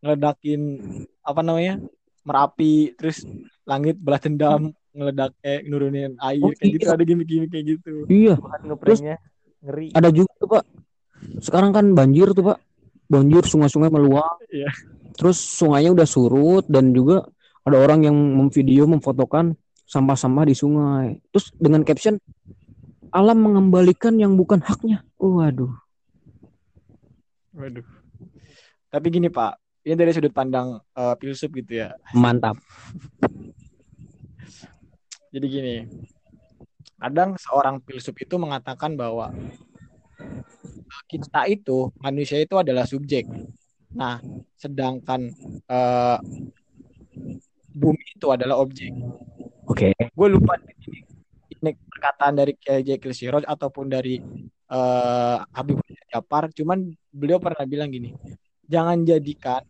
ngeledakin 0.00 0.60
apa 1.20 1.40
namanya 1.44 1.74
merapi 2.24 2.94
terus 2.96 3.26
langit 3.68 3.98
balas 4.00 4.22
dendam 4.24 4.72
ngeledak 4.92 5.32
eh 5.40 5.64
nurunin 5.64 6.12
air 6.20 6.40
Oh, 6.44 6.52
kayak 6.52 6.70
gitu. 6.76 6.84
iya. 6.84 6.92
ada 6.92 7.04
gimmick-gimmick 7.04 7.50
kayak 7.50 7.66
gitu. 7.76 7.94
Iya. 8.08 8.34
Tuhan 8.36 8.60
ngepranknya 8.68 9.16
ngeri. 9.64 9.86
Ada 9.96 10.08
juga 10.12 10.32
tuh 10.36 10.48
pak. 10.52 10.64
Sekarang 11.40 11.70
kan 11.72 11.84
banjir 11.96 12.28
tuh 12.36 12.44
pak. 12.52 12.58
Banjir 13.08 13.42
sungai-sungai 13.44 13.90
meluap. 13.92 14.40
Iya. 14.52 14.68
terus 15.12 15.36
sungainya 15.36 15.92
udah 15.92 16.08
surut 16.08 16.64
dan 16.72 16.96
juga 16.96 17.28
ada 17.68 17.76
orang 17.76 18.00
yang 18.00 18.16
memvideo 18.16 18.88
memfotokan 18.88 19.52
sampah-sampah 19.84 20.48
di 20.48 20.56
sungai. 20.56 21.20
Terus 21.28 21.52
dengan 21.60 21.84
caption 21.84 22.16
alam 23.12 23.44
mengembalikan 23.44 24.16
yang 24.16 24.40
bukan 24.40 24.64
haknya. 24.64 25.04
Waduh. 25.20 25.68
Waduh. 27.52 27.84
Tapi 28.88 29.06
gini 29.12 29.28
pak. 29.28 29.60
Ini 29.84 29.98
dari 29.98 30.14
sudut 30.16 30.32
pandang 30.32 30.80
eh, 30.96 31.14
filsuf 31.20 31.52
gitu 31.52 31.84
ya. 31.84 31.92
Mantap 32.16 32.56
jadi 35.32 35.46
gini 35.48 35.76
kadang 37.02 37.34
seorang 37.34 37.82
filsuf 37.82 38.14
itu 38.14 38.38
mengatakan 38.38 38.94
bahwa 38.94 39.34
kita 41.10 41.50
itu 41.50 41.90
manusia 41.98 42.38
itu 42.38 42.54
adalah 42.54 42.86
subjek. 42.86 43.26
Nah 43.92 44.22
sedangkan 44.54 45.34
eh, 45.66 46.18
bumi 47.74 48.04
itu 48.14 48.26
adalah 48.30 48.60
objek. 48.62 48.92
Oke. 49.66 49.90
Gue 49.92 50.28
lupa 50.30 50.54
ini, 50.62 51.02
ini 51.58 51.70
perkataan 51.74 52.38
dari 52.38 52.54
Kiai 52.54 52.86
Jekil 52.86 53.14
Siroj 53.16 53.44
ataupun 53.44 53.90
dari 53.90 54.22
eh 54.72 55.38
Habib 55.52 55.82
Japar 56.08 56.48
cuman 56.52 56.92
beliau 57.12 57.40
pernah 57.40 57.64
bilang 57.68 57.92
gini 57.92 58.16
jangan 58.68 59.04
jadikan 59.04 59.60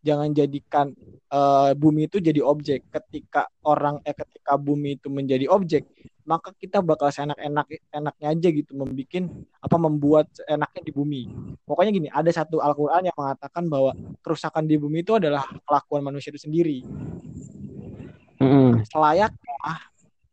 jangan 0.00 0.32
jadikan 0.32 0.92
eh, 1.28 1.70
bumi 1.76 2.08
itu 2.08 2.18
jadi 2.18 2.40
objek 2.40 2.88
ketika 2.88 3.46
orang 3.64 4.00
eh 4.04 4.16
ketika 4.16 4.56
bumi 4.56 4.96
itu 4.96 5.08
menjadi 5.12 5.48
objek 5.48 5.84
maka 6.28 6.52
kita 6.52 6.84
bakal 6.84 7.08
seenak-enak 7.08 7.64
enaknya 7.88 8.26
aja 8.36 8.48
gitu 8.52 8.76
membuat 8.76 9.32
apa 9.64 9.76
membuat 9.80 10.28
enaknya 10.44 10.82
di 10.84 10.92
bumi 10.92 11.22
pokoknya 11.64 11.90
gini 11.92 12.08
ada 12.12 12.28
satu 12.28 12.60
Al-Qur'an 12.60 13.00
yang 13.08 13.16
mengatakan 13.16 13.64
bahwa 13.64 13.96
kerusakan 14.20 14.68
di 14.68 14.76
bumi 14.76 15.00
itu 15.00 15.16
adalah 15.16 15.48
kelakuan 15.64 16.04
manusia 16.04 16.28
itu 16.28 16.44
sendiri 16.44 16.84
Mm-mm. 18.38 18.84
selayaknya 18.86 19.56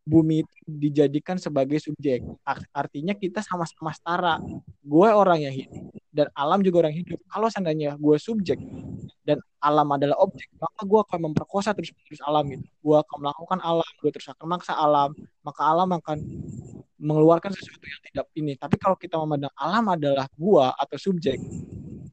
bumi 0.06 0.46
itu 0.46 0.56
dijadikan 0.70 1.42
sebagai 1.42 1.82
subjek. 1.82 2.22
Ar- 2.46 2.70
Artinya 2.70 3.18
kita 3.18 3.42
sama-sama 3.42 3.90
setara. 3.90 4.38
Gue 4.86 5.10
orang 5.10 5.42
yang 5.42 5.54
hidup 5.54 5.90
dan 6.14 6.30
alam 6.38 6.62
juga 6.62 6.86
orang 6.86 6.94
hidup. 6.94 7.18
Kalau 7.26 7.50
seandainya 7.50 7.98
gue 7.98 8.18
subjek 8.22 8.62
dan 9.26 9.42
alam 9.58 9.90
adalah 9.90 10.22
objek, 10.22 10.54
maka 10.62 10.86
gue 10.86 11.00
akan 11.02 11.20
memperkosa 11.30 11.74
terus-terus 11.74 12.22
alam 12.22 12.46
itu. 12.46 12.70
Gue 12.80 12.94
akan 13.02 13.18
melakukan 13.26 13.58
alam, 13.66 13.92
gue 13.98 14.10
terus 14.14 14.30
akan 14.30 14.46
maksa 14.46 14.78
alam, 14.78 15.18
maka 15.42 15.62
alam 15.66 15.90
akan 15.90 16.18
mengeluarkan 17.02 17.50
sesuatu 17.58 17.82
yang 17.90 18.02
tidak 18.06 18.26
ini. 18.38 18.54
Tapi 18.54 18.78
kalau 18.78 18.94
kita 18.94 19.18
memandang 19.18 19.52
alam 19.58 19.90
adalah 19.90 20.30
gue 20.30 20.66
atau 20.78 20.98
subjek 21.02 21.42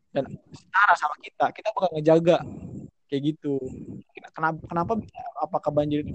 dan 0.08 0.24
setara 0.56 0.94
sama 0.96 1.16
kita, 1.20 1.52
kita 1.52 1.68
bakal 1.76 1.92
ngejaga 1.92 2.38
kayak 3.12 3.22
gitu. 3.36 3.60
Kenapa 4.32 4.56
kenapa 4.64 4.92
apakah 5.36 5.68
banjir 5.68 6.08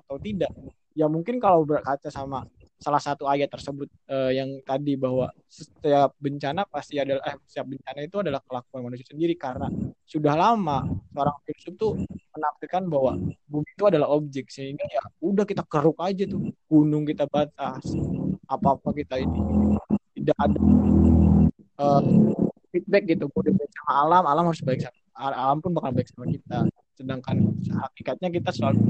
atau 0.00 0.16
tidak? 0.16 0.48
Ya 0.96 1.04
mungkin 1.04 1.36
kalau 1.36 1.68
berkaca 1.68 2.08
sama 2.08 2.48
salah 2.80 2.98
satu 2.98 3.28
ayat 3.28 3.52
tersebut 3.52 3.92
eh, 4.08 4.40
yang 4.40 4.48
tadi 4.64 4.96
bahwa 4.96 5.28
setiap 5.44 6.16
bencana 6.16 6.64
pasti 6.64 6.96
adalah 6.96 7.20
eh, 7.28 7.36
setiap 7.44 7.68
bencana 7.68 8.00
itu 8.00 8.16
adalah 8.24 8.40
kelakuan 8.40 8.88
manusia 8.88 9.04
sendiri. 9.04 9.36
Karena 9.36 9.68
sudah 10.08 10.32
lama 10.32 10.88
seorang 11.12 11.36
filsuf 11.44 11.74
tuh 11.76 11.92
menafsirkan 12.32 12.88
bahwa 12.88 13.20
bumi 13.44 13.68
itu 13.68 13.84
adalah 13.84 14.08
objek 14.16 14.48
sehingga 14.48 14.88
ya 14.88 15.04
udah 15.20 15.44
kita 15.44 15.62
keruk 15.68 16.00
aja 16.00 16.24
tuh. 16.24 16.40
Gunung 16.66 17.04
kita 17.04 17.28
batas 17.28 17.84
apa 18.48 18.68
apa 18.74 18.88
kita 18.96 19.20
ini 19.20 19.40
tidak 20.16 20.36
ada 20.40 20.60
eh, 21.84 22.02
feedback 22.72 23.04
gitu. 23.12 23.28
Udah 23.28 23.52
baik 23.52 23.70
sama 23.76 23.92
alam 24.08 24.24
alam 24.24 24.44
harus 24.48 24.64
baik 24.64 24.80
sama 24.80 24.96
al- 25.20 25.36
alam 25.36 25.58
pun 25.60 25.76
bakal 25.76 25.92
baik 25.92 26.08
sama 26.08 26.24
kita. 26.32 26.64
Sedangkan 26.96 27.36
hakikatnya 27.68 28.28
kita 28.32 28.50
selalu 28.56 28.80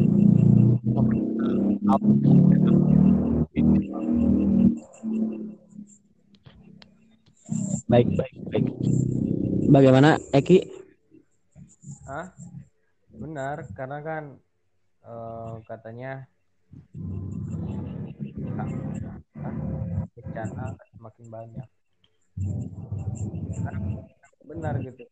baik 7.91 8.09
baik 8.15 8.37
baik. 8.49 8.67
Bagaimana 9.71 10.17
Eki? 10.31 10.63
Hah? 12.07 12.31
Benar, 13.11 13.67
karena 13.77 13.99
kan 14.01 14.25
eh, 15.05 15.55
katanya 15.67 16.13
bencana 20.15 20.65
semakin 20.97 21.27
banyak. 21.29 21.69
Karena 23.61 23.81
benar 24.47 24.75
gitu. 24.81 25.05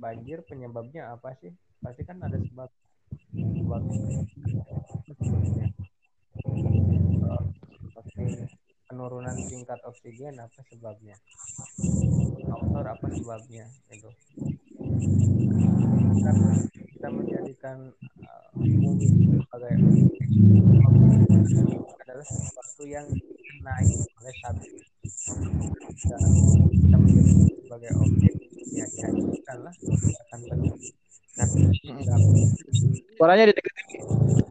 Banjir 0.00 0.40
penyebabnya 0.48 1.12
apa 1.12 1.36
sih? 1.42 1.52
Pasti 1.82 2.02
kan 2.06 2.22
ada 2.24 2.38
sebab. 2.40 2.70
Sebab 3.30 3.82
penurunan 8.90 9.36
tingkat 9.46 9.78
oksigen 9.86 10.40
apa 10.40 10.60
sebabnya? 10.70 11.16
Faktor 12.50 12.84
apa 12.86 13.06
sebabnya 13.14 13.64
itu 13.94 14.10
kita, 16.16 16.32
kita 16.98 17.08
menjadikan 17.08 17.76
uh, 18.26 18.48
bumi 18.58 19.06
sebagai 19.46 19.74
adalah 22.02 22.26
sesuatu 22.26 22.82
yang 22.84 23.06
naik 23.62 23.90
oleh 24.18 24.34
satu. 24.42 24.66
Kita, 25.94 26.16
kita 26.74 26.96
menjadi 26.98 27.32
sebagai 27.62 27.90
objek 28.02 28.34
ya 28.74 28.84
dihancurkan 28.90 29.56
lah 29.62 29.74
akan 30.26 30.38
terjadi. 30.42 30.90
Suaranya 33.16 33.44
dideketin. 33.48 34.02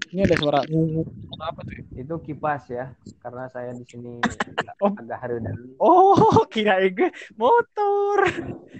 Ini 0.09 0.21
ada 0.25 0.35
suara 0.41 0.59
apa 0.63 1.61
tuh? 1.61 1.78
Itu 1.99 2.15
kipas 2.23 2.71
ya, 2.71 2.95
karena 3.19 3.51
saya 3.51 3.75
di 3.75 3.83
sini 3.83 4.23
oh. 4.79 4.95
agak 4.95 5.19
harudan. 5.19 5.75
Oh, 5.83 6.47
kira 6.47 6.79
gue 6.87 7.11
motor. 7.35 8.23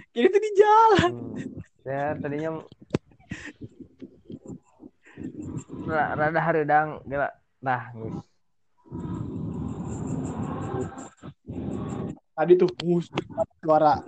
Kira 0.08 0.26
itu 0.32 0.38
di 0.40 0.50
jalan. 0.56 1.12
Hmm. 1.12 1.60
Saya 1.84 2.16
tadinya 2.16 2.64
rada 6.16 6.40
harudang 6.40 7.04
gila. 7.04 7.28
Nah, 7.60 7.92
guys. 7.92 8.16
Tadi 12.40 12.56
tuh 12.56 12.72
suara 13.60 14.00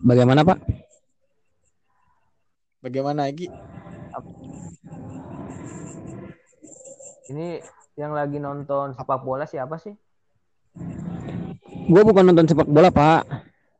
Bagaimana 0.00 0.40
Pak? 0.48 0.79
Bagaimana 2.80 3.28
lagi? 3.28 3.44
Ini 7.28 7.60
yang 8.00 8.16
lagi 8.16 8.40
nonton 8.40 8.96
sepak 8.96 9.20
bola 9.20 9.44
siapa 9.44 9.76
sih? 9.76 9.92
Gue 11.92 12.02
bukan 12.08 12.32
nonton 12.32 12.48
sepak 12.48 12.64
bola 12.64 12.88
Pak. 12.88 13.28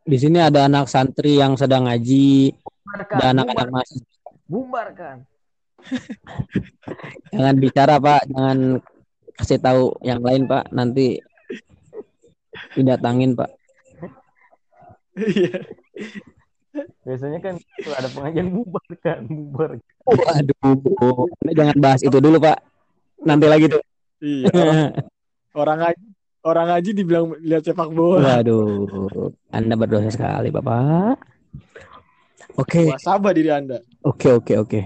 Di 0.05 0.21
sini 0.21 0.37
ada 0.37 0.69
anak 0.69 0.85
santri 0.93 1.41
yang 1.41 1.57
sedang 1.57 1.89
ngaji. 1.89 2.53
Ada 3.09 3.33
anak-anak 3.33 3.69
masih. 3.73 4.05
Bubarkan. 4.45 5.25
Jangan 7.33 7.57
bicara 7.57 7.97
Pak, 7.97 8.29
jangan 8.29 8.85
kasih 9.33 9.59
tahu 9.65 9.97
yang 10.05 10.21
lain 10.21 10.45
Pak. 10.45 10.69
Nanti 10.77 11.17
didatangin 12.77 13.33
Pak. 13.33 13.49
Iya. 15.17 15.57
Biasanya 17.03 17.39
kan 17.43 17.55
ada 17.99 18.09
pengajian 18.15 18.49
bubar 18.55 18.85
kan, 19.03 19.27
bubar. 19.27 19.81
Oh, 20.07 20.15
aduh, 20.31 21.27
jangan 21.51 21.77
bahas 21.83 22.01
itu 22.07 22.19
dulu 22.23 22.39
Pak. 22.39 22.59
Nanti 23.27 23.47
lagi 23.51 23.67
tuh. 23.67 23.83
Iya. 24.23 24.95
Orang, 25.51 25.83
ngaji, 25.83 26.03
orang 26.47 26.67
ngaji 26.71 26.91
dibilang 26.95 27.35
lihat 27.43 27.67
sepak 27.67 27.91
bola. 27.91 28.39
Waduh, 28.39 29.35
Anda 29.51 29.75
berdosa 29.75 30.15
sekali 30.15 30.55
Bapak. 30.55 31.19
Oke. 32.55 32.87
Okay. 32.87 33.03
Sabar 33.03 33.35
diri 33.35 33.51
Anda. 33.51 33.83
Oke, 34.07 34.31
okay, 34.31 34.33
oke, 34.33 34.55
okay, 34.55 34.57
oke. 34.57 34.71
Okay. 34.71 34.85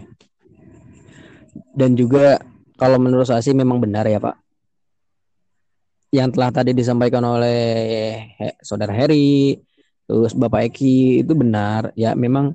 Dan 1.74 1.98
juga 1.98 2.38
kalau 2.80 2.96
menurut 3.02 3.26
saya 3.26 3.42
sih 3.42 3.52
memang 3.52 3.82
benar 3.82 4.08
ya 4.08 4.22
Pak. 4.22 4.36
Yang 6.14 6.28
telah 6.38 6.50
tadi 6.54 6.70
disampaikan 6.70 7.26
oleh 7.26 8.22
saudara 8.62 8.94
Heri, 8.94 9.58
terus 10.04 10.32
Bapak 10.36 10.68
Eki 10.72 11.24
itu 11.24 11.32
benar 11.32 11.92
ya 11.96 12.12
memang 12.12 12.52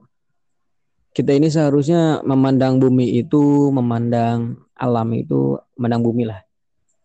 kita 1.13 1.33
ini 1.33 1.49
seharusnya 1.49 2.21
memandang 2.21 2.77
bumi 2.77 3.17
itu 3.17 3.73
memandang 3.73 4.61
alam 4.77 5.09
itu 5.17 5.57
memandang 5.75 6.05
bumi 6.05 6.23
lah 6.29 6.39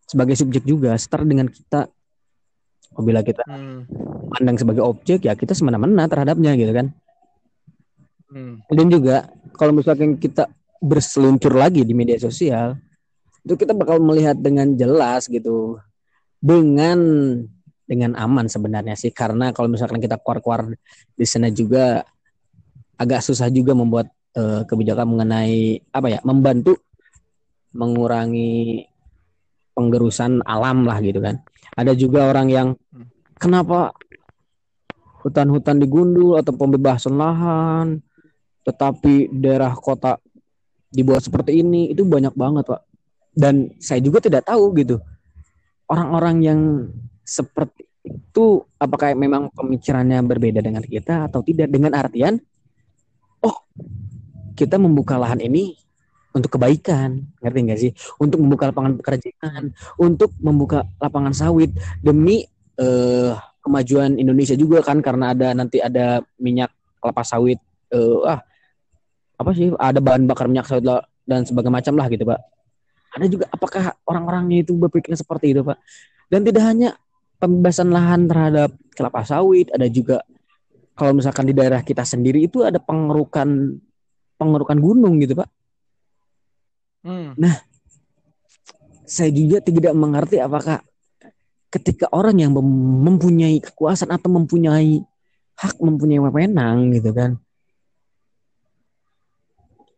sebagai 0.04 0.36
subjek 0.36 0.62
juga 0.68 0.92
setara 1.00 1.24
dengan 1.24 1.48
kita 1.48 1.88
apabila 2.94 3.24
kita 3.24 3.42
hmm. 3.48 3.80
pandang 4.30 4.56
sebagai 4.60 4.84
objek 4.84 5.24
ya 5.26 5.34
kita 5.34 5.56
semena-mena 5.56 6.06
terhadapnya 6.06 6.54
gitu 6.54 6.70
kan 6.70 6.86
hmm. 8.30 8.68
dan 8.70 8.86
juga 8.92 9.16
kalau 9.56 9.72
misalkan 9.74 10.20
kita 10.20 10.46
berseluncur 10.78 11.56
lagi 11.56 11.82
di 11.82 11.96
media 11.96 12.20
sosial 12.20 12.76
itu 13.44 13.56
kita 13.56 13.72
bakal 13.72 13.98
melihat 14.00 14.36
dengan 14.36 14.76
jelas 14.76 15.26
gitu 15.26 15.80
dengan 16.44 17.00
dengan 17.84 18.16
aman 18.16 18.48
sebenarnya 18.48 18.96
sih. 18.96 19.12
Karena 19.12 19.52
kalau 19.52 19.68
misalkan 19.68 20.00
kita 20.00 20.20
keluar-keluar 20.20 20.72
di 21.14 21.26
sana 21.28 21.52
juga 21.52 22.04
agak 22.96 23.20
susah 23.20 23.50
juga 23.52 23.76
membuat 23.76 24.08
uh, 24.38 24.62
kebijakan 24.64 25.14
mengenai 25.14 25.82
apa 25.92 26.08
ya 26.08 26.20
membantu 26.24 26.78
mengurangi 27.74 28.86
penggerusan 29.74 30.40
alam 30.46 30.86
lah 30.86 30.98
gitu 31.02 31.18
kan. 31.18 31.42
Ada 31.74 31.92
juga 31.98 32.30
orang 32.30 32.48
yang 32.48 32.68
kenapa 33.36 33.90
hutan-hutan 35.26 35.82
digundul 35.82 36.38
atau 36.38 36.54
pembebasan 36.54 37.18
lahan 37.18 37.98
tetapi 38.62 39.28
daerah 39.34 39.74
kota 39.74 40.22
dibuat 40.94 41.26
seperti 41.26 41.60
ini? 41.60 41.90
Itu 41.90 42.06
banyak 42.06 42.32
banget 42.38 42.64
pak. 42.70 42.82
Dan 43.34 43.74
saya 43.82 43.98
juga 43.98 44.22
tidak 44.22 44.46
tahu 44.46 44.70
gitu. 44.78 45.02
Orang-orang 45.90 46.36
yang 46.40 46.60
seperti 47.24 47.88
itu 48.04 48.60
apakah 48.76 49.16
memang 49.16 49.48
pemikirannya 49.48 50.20
berbeda 50.20 50.60
dengan 50.60 50.84
kita 50.84 51.26
atau 51.32 51.40
tidak? 51.40 51.72
Dengan 51.72 51.96
artian 51.96 52.36
oh 53.40 53.56
kita 54.54 54.76
membuka 54.76 55.16
lahan 55.16 55.40
ini 55.40 55.74
untuk 56.36 56.60
kebaikan 56.60 57.24
ngerti 57.40 57.58
nggak 57.64 57.80
sih? 57.80 57.92
Untuk 58.20 58.44
membuka 58.44 58.70
lapangan 58.70 59.00
pekerjaan 59.00 59.72
untuk 59.96 60.36
membuka 60.38 60.84
lapangan 61.00 61.32
sawit 61.32 61.72
demi 62.04 62.44
uh, 62.76 63.32
kemajuan 63.64 64.20
Indonesia 64.20 64.52
juga 64.52 64.84
kan 64.84 65.00
karena 65.00 65.32
ada 65.32 65.56
nanti 65.56 65.80
ada 65.80 66.20
minyak 66.36 66.68
kelapa 67.00 67.24
sawit 67.24 67.56
uh, 67.96 68.36
ah 68.36 68.40
apa 69.40 69.50
sih 69.56 69.72
ada 69.80 69.98
bahan 69.98 70.28
bakar 70.28 70.46
minyak 70.46 70.68
sawit 70.68 70.84
dan 71.24 71.48
sebagainya 71.48 71.80
macam 71.80 71.94
lah 71.96 72.06
gitu 72.12 72.28
pak. 72.28 72.40
Ada 73.14 73.26
juga 73.30 73.44
apakah 73.48 73.94
orang-orangnya 74.04 74.66
itu 74.66 74.76
berpikir 74.76 75.16
seperti 75.16 75.56
itu 75.56 75.64
pak? 75.64 75.80
Dan 76.28 76.44
tidak 76.44 76.64
hanya 76.66 76.98
pembebasan 77.44 77.92
lahan 77.92 78.24
terhadap 78.24 78.72
kelapa 78.96 79.22
sawit, 79.28 79.68
ada 79.70 79.84
juga 79.86 80.24
kalau 80.94 81.12
misalkan 81.12 81.50
di 81.50 81.54
daerah 81.54 81.82
kita 81.82 82.06
sendiri 82.06 82.46
itu 82.46 82.62
ada 82.62 82.78
pengerukan 82.78 83.76
pengerukan 84.38 84.78
gunung 84.78 85.20
gitu 85.20 85.36
pak. 85.36 85.50
Hmm. 87.04 87.36
Nah, 87.36 87.60
saya 89.04 89.28
juga 89.28 89.60
tidak 89.60 89.92
mengerti 89.92 90.40
apakah 90.40 90.80
ketika 91.68 92.08
orang 92.14 92.38
yang 92.40 92.54
mempunyai 93.04 93.60
kekuasaan 93.60 94.14
atau 94.14 94.30
mempunyai 94.32 95.02
hak 95.54 95.76
mempunyai 95.82 96.22
wewenang 96.22 96.94
gitu 96.94 97.10
kan, 97.12 97.36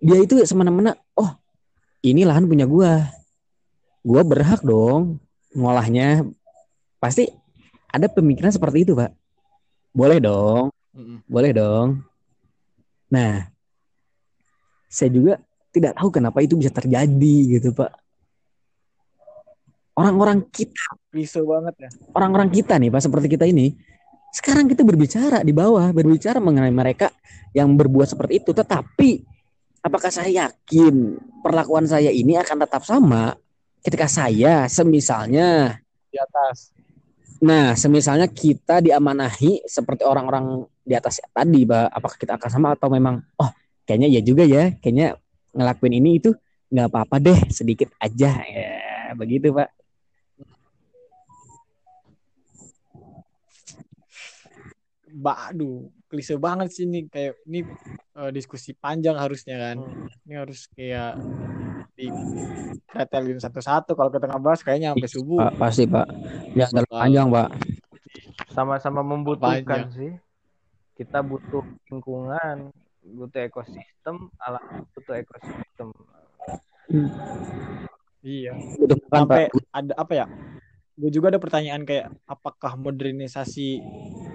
dia 0.00 0.18
itu 0.20 0.40
semena-mena, 0.44 0.96
oh 1.16 1.36
ini 2.04 2.24
lahan 2.24 2.48
punya 2.48 2.64
gua, 2.64 3.06
gua 4.00 4.22
berhak 4.24 4.64
dong 4.64 5.20
ngolahnya 5.56 6.24
pasti 6.96 7.28
ada 7.90 8.06
pemikiran 8.10 8.52
seperti 8.52 8.88
itu 8.88 8.92
pak. 8.96 9.12
Boleh 9.92 10.20
dong. 10.20 10.72
Boleh 11.28 11.52
dong. 11.52 12.04
Nah 13.12 13.48
saya 14.86 15.10
juga 15.12 15.40
tidak 15.72 15.92
tahu 15.96 16.08
kenapa 16.08 16.40
itu 16.40 16.56
bisa 16.56 16.72
terjadi 16.72 17.36
gitu 17.60 17.72
pak. 17.76 17.92
Orang-orang 19.96 20.44
kita. 20.52 20.96
Bisa 21.08 21.40
banget 21.40 21.88
ya. 21.88 21.90
Orang-orang 22.12 22.52
kita 22.52 22.76
nih 22.76 22.92
pak 22.92 23.04
seperti 23.04 23.32
kita 23.32 23.48
ini 23.48 23.72
sekarang 24.36 24.68
kita 24.68 24.84
berbicara 24.84 25.40
di 25.40 25.56
bawah 25.56 25.88
berbicara 25.96 26.36
mengenai 26.36 26.68
mereka 26.68 27.08
yang 27.56 27.72
berbuat 27.72 28.12
seperti 28.12 28.44
itu. 28.44 28.52
Tetapi 28.52 29.24
apakah 29.80 30.12
saya 30.12 30.44
yakin 30.44 31.16
perlakuan 31.40 31.88
saya 31.88 32.12
ini 32.12 32.36
akan 32.36 32.68
tetap 32.68 32.84
sama 32.84 33.32
ketika 33.80 34.04
saya 34.10 34.68
semisalnya 34.68 35.80
di 36.12 36.18
atas 36.20 36.76
Nah, 37.44 37.76
semisalnya 37.76 38.30
kita 38.32 38.80
diamanahi 38.80 39.66
seperti 39.68 40.08
orang-orang 40.08 40.64
di 40.80 40.94
atas 40.96 41.20
tadi, 41.34 41.68
Pak, 41.68 41.92
apakah 41.92 42.16
kita 42.16 42.32
akan 42.40 42.48
sama 42.48 42.68
atau 42.72 42.88
memang 42.88 43.20
oh, 43.36 43.50
kayaknya 43.84 44.08
ya 44.08 44.20
juga 44.24 44.48
ya, 44.48 44.72
kayaknya 44.80 45.20
ngelakuin 45.52 45.94
ini 46.00 46.10
itu 46.16 46.32
nggak 46.72 46.88
apa-apa 46.88 47.16
deh, 47.20 47.40
sedikit 47.52 47.92
aja 48.00 48.40
ya, 48.40 49.12
begitu, 49.12 49.52
Pak. 49.52 49.68
Aduh, 55.52 55.88
klise 56.06 56.36
banget 56.38 56.70
sih 56.72 56.84
ini 56.84 57.08
kayak 57.08 57.40
ini 57.48 57.64
uh, 58.16 58.30
diskusi 58.30 58.72
panjang 58.76 59.16
harusnya 59.18 59.56
kan. 59.58 59.76
Hmm. 59.80 60.06
Ini 60.24 60.34
harus 60.38 60.68
kayak 60.72 61.18
di 61.96 62.12
pretelin 62.86 63.40
satu-satu 63.40 63.96
kalau 63.96 64.12
kita 64.12 64.28
ngebahas 64.28 64.60
kayaknya 64.60 64.92
sampai 64.92 65.08
subuh 65.10 65.38
Pak, 65.40 65.52
pasti 65.56 65.84
pak. 65.88 66.06
Ya 66.52 66.68
terlalu 66.68 66.92
panjang 66.92 67.26
pak. 67.32 67.48
Sama-sama 68.52 69.00
membutuhkan 69.00 69.64
Panjang. 69.64 69.88
sih. 69.92 70.12
Kita 70.96 71.20
butuh 71.20 71.60
lingkungan, 71.88 72.72
butuh 73.04 73.40
ekosistem, 73.44 74.28
alam 74.40 74.64
butuh 74.92 75.16
ekosistem. 75.16 75.88
iya 78.20 78.52
Butuh 78.76 78.96
makan 78.96 79.08
pak. 79.08 79.16
sampai 79.16 79.44
ada 79.72 79.92
apa 79.96 80.12
ya 80.14 80.26
gue 80.96 81.10
juga 81.12 81.28
ada 81.28 81.36
pertanyaan 81.36 81.84
kayak 81.84 82.08
apakah 82.24 82.72
modernisasi 82.80 83.84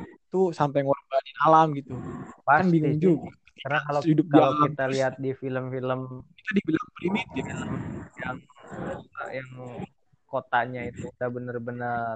itu 0.06 0.41
sampai 0.54 0.86
ngorbanin 0.86 1.38
alam 1.41 1.67
gitu 1.74 1.97
kan 2.45 2.62
Pasti 2.62 2.78
bingung 2.78 2.95
sih. 2.97 3.06
juga 3.10 3.30
Karena 3.62 3.80
kalau 3.86 4.02
hidup 4.02 4.26
di 4.26 4.34
kalau 4.34 4.52
alam 4.58 4.74
kita 4.74 4.86
lihat 4.89 5.13
di 5.21 5.32
film-film 5.38 6.02
kita 6.34 6.52
dibilang 6.58 6.88
primitif 6.97 7.45
yang 8.21 8.38
yang 9.30 9.50
kotanya 10.26 10.82
itu 10.89 11.06
udah 11.13 11.30
bener-bener 11.30 12.15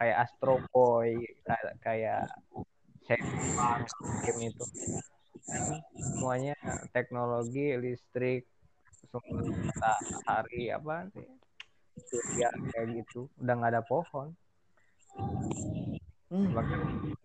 kayak 0.00 0.16
Astro 0.24 0.62
Boy 0.72 1.20
kayak 1.44 1.74
kayak 1.84 2.22
Cyberpunk 3.04 3.90
game 4.24 4.54
itu 4.54 4.64
semuanya 5.90 6.56
teknologi 6.94 7.74
listrik 7.76 8.46
sumber 9.10 9.50
matahari 9.66 10.70
apa 10.70 11.10
sih? 11.12 11.26
Surya 12.00 12.48
kayak 12.72 13.02
gitu. 13.02 13.26
Udah 13.42 13.54
nggak 13.58 13.72
ada 13.76 13.82
pohon. 13.84 14.32
Hmm. 16.30 16.54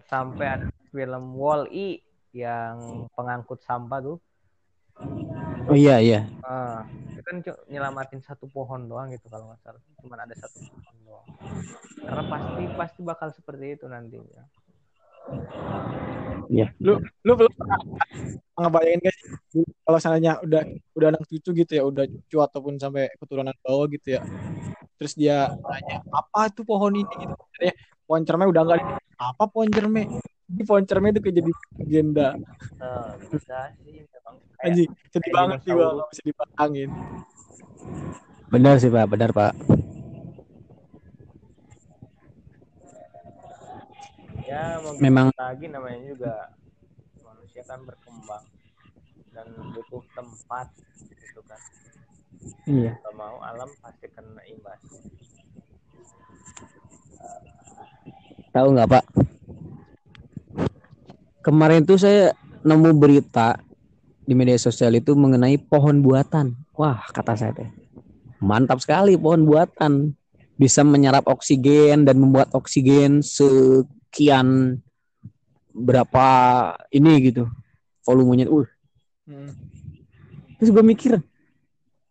sampai 0.09 0.45
ada 0.49 0.65
film 0.89 1.37
Wall 1.37 1.69
E 1.69 2.01
yang 2.35 3.07
pengangkut 3.15 3.63
sampah 3.63 3.99
tuh 4.03 4.17
Oh 5.65 5.75
iya 5.75 5.99
iya. 5.99 6.21
Ah, 6.45 6.87
itu 7.11 7.19
kan 7.25 7.43
nyelamatin 7.67 8.21
satu 8.23 8.47
pohon 8.47 8.87
doang 8.87 9.11
gitu 9.11 9.27
kalau 9.27 9.51
nggak 9.51 9.59
salah. 9.59 9.81
Cuman 9.99 10.23
ada 10.23 10.35
satu 10.37 10.61
pohon 10.71 10.95
doang. 11.03 11.27
Karena 12.05 12.23
pasti 12.31 12.63
pasti 12.79 12.99
bakal 13.03 13.27
seperti 13.33 13.75
itu 13.75 13.85
nantinya. 13.89 14.45
lu 16.77 17.01
lu 17.25 17.33
belum 17.33 17.53
pernah 17.57 17.81
ngebayangin 18.55 19.01
guys 19.01 19.19
kalau 19.81 19.97
seandainya 19.97 20.37
udah 20.45 20.61
udah 20.93 21.07
anak 21.09 21.25
cucu 21.25 21.49
gitu 21.65 21.71
ya 21.73 21.83
udah 21.83 22.05
cucu 22.05 22.37
ataupun 22.37 22.77
sampai 22.77 23.09
keturunan 23.17 23.51
bawah 23.65 23.89
gitu 23.89 24.15
ya 24.15 24.21
terus 25.01 25.17
dia 25.17 25.49
nanya 25.65 26.05
apa 26.13 26.53
tuh 26.53 26.61
pohon 26.61 26.93
ini 26.93 27.09
gitu 27.09 27.33
Akhirnya 27.33 27.73
pohon 28.05 28.21
cermai 28.21 28.47
udah 28.47 28.61
enggak 28.61 28.79
apa 29.17 29.43
pohon 29.49 29.69
cermai 29.73 30.05
ini 30.45 30.61
pohon 30.63 30.85
cermai 30.85 31.09
itu 31.13 31.21
kayak 31.23 31.35
jadi 31.41 31.51
legenda 31.81 32.29
Eh, 32.75 33.11
bisa 33.31 33.71
sih 33.81 34.03
memang 34.03 34.35
kayak 34.59 34.67
anjing 34.67 34.89
sedih 35.09 35.23
kayak 35.23 35.35
banget 35.35 35.59
sih 35.63 35.71
nggak 35.73 36.07
bisa 36.11 36.21
dipangin 36.27 36.89
Benar 38.45 38.77
sih 38.79 38.87
pak. 38.93 39.09
Benar 39.09 39.31
pak. 39.33 39.51
ya 44.45 44.77
Memang 45.01 45.33
lagi 45.35 45.65
namanya 45.67 45.99
juga 46.05 46.33
manusia 47.25 47.65
kan 47.65 47.81
berkembang 47.83 48.45
dan 49.33 49.49
butuh 49.73 50.05
tempat 50.15 50.71
gitu 51.09 51.41
kan. 51.43 51.59
iya. 52.69 52.95
Kalau 53.01 53.13
mau 53.17 53.37
alam 53.43 53.67
pasti 53.83 54.07
kena 54.13 54.39
imbas. 54.47 54.79
Tahu 58.55 58.67
nggak 58.71 58.87
pak? 58.87 59.03
Kemarin 61.45 61.85
tuh 61.85 62.01
saya 62.01 62.33
nemu 62.65 62.89
berita 62.97 63.61
di 64.25 64.33
media 64.33 64.57
sosial 64.57 64.97
itu 64.97 65.13
mengenai 65.13 65.61
pohon 65.61 66.01
buatan. 66.01 66.57
Wah 66.73 67.05
kata 67.13 67.37
saya 67.37 67.53
teh 67.53 67.69
mantap 68.41 68.81
sekali 68.81 69.15
pohon 69.15 69.45
buatan 69.45 70.17
bisa 70.57 70.81
menyerap 70.81 71.27
oksigen 71.29 72.07
dan 72.07 72.15
membuat 72.17 72.49
oksigen 72.55 73.21
sekian 73.21 74.79
berapa 75.75 76.27
ini 76.89 77.13
gitu 77.31 77.45
volumenya. 78.07 78.47
Uh, 78.49 78.65
Hmm. 79.25 79.57
terus 80.61 80.69
gue 80.69 80.85
mikir 80.85 81.17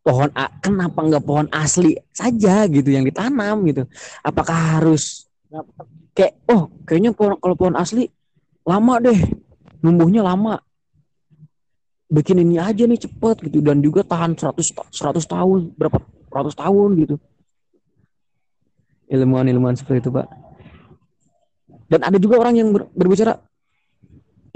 pohon 0.03 0.35
A, 0.35 0.51
kenapa 0.59 0.99
nggak 0.99 1.23
pohon 1.23 1.47
asli 1.55 1.95
saja 2.11 2.67
gitu 2.67 2.91
yang 2.91 3.07
ditanam 3.07 3.63
gitu 3.71 3.87
apakah 4.27 4.83
harus 4.83 5.31
kayak 6.11 6.43
oh 6.51 6.75
kayaknya 6.83 7.15
pohon, 7.15 7.39
kalau 7.39 7.55
pohon 7.55 7.79
asli 7.79 8.11
lama 8.65 8.95
deh. 8.99 9.21
Numbuhnya 9.85 10.25
lama. 10.25 10.59
Bikin 12.09 12.41
ini 12.41 12.57
aja 12.57 12.85
nih 12.89 13.01
cepet 13.01 13.49
gitu. 13.49 13.61
Dan 13.61 13.85
juga 13.85 14.01
tahan 14.05 14.37
100 14.37 14.73
ta- 14.73 14.89
100 14.89 15.25
tahun. 15.29 15.73
Berapa 15.77 16.01
ratus 16.33 16.57
tahun 16.59 16.91
gitu. 16.99 17.17
Ilmuwan-ilmuwan 19.13 19.79
seperti 19.79 20.09
itu 20.09 20.11
pak. 20.11 20.27
Dan 21.87 22.01
ada 22.03 22.17
juga 22.19 22.41
orang 22.41 22.55
yang 22.59 22.69
ber- 22.73 22.91
berbicara 22.91 23.39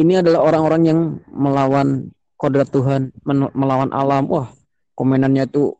ini 0.00 0.18
adalah 0.18 0.42
orang-orang 0.42 0.82
yang 0.88 0.98
melawan 1.30 2.10
kodrat 2.34 2.66
Tuhan 2.72 3.14
men- 3.22 3.52
melawan 3.54 3.92
alam. 3.94 4.26
Wah 4.26 4.48
komenannya 4.96 5.46
tuh 5.46 5.78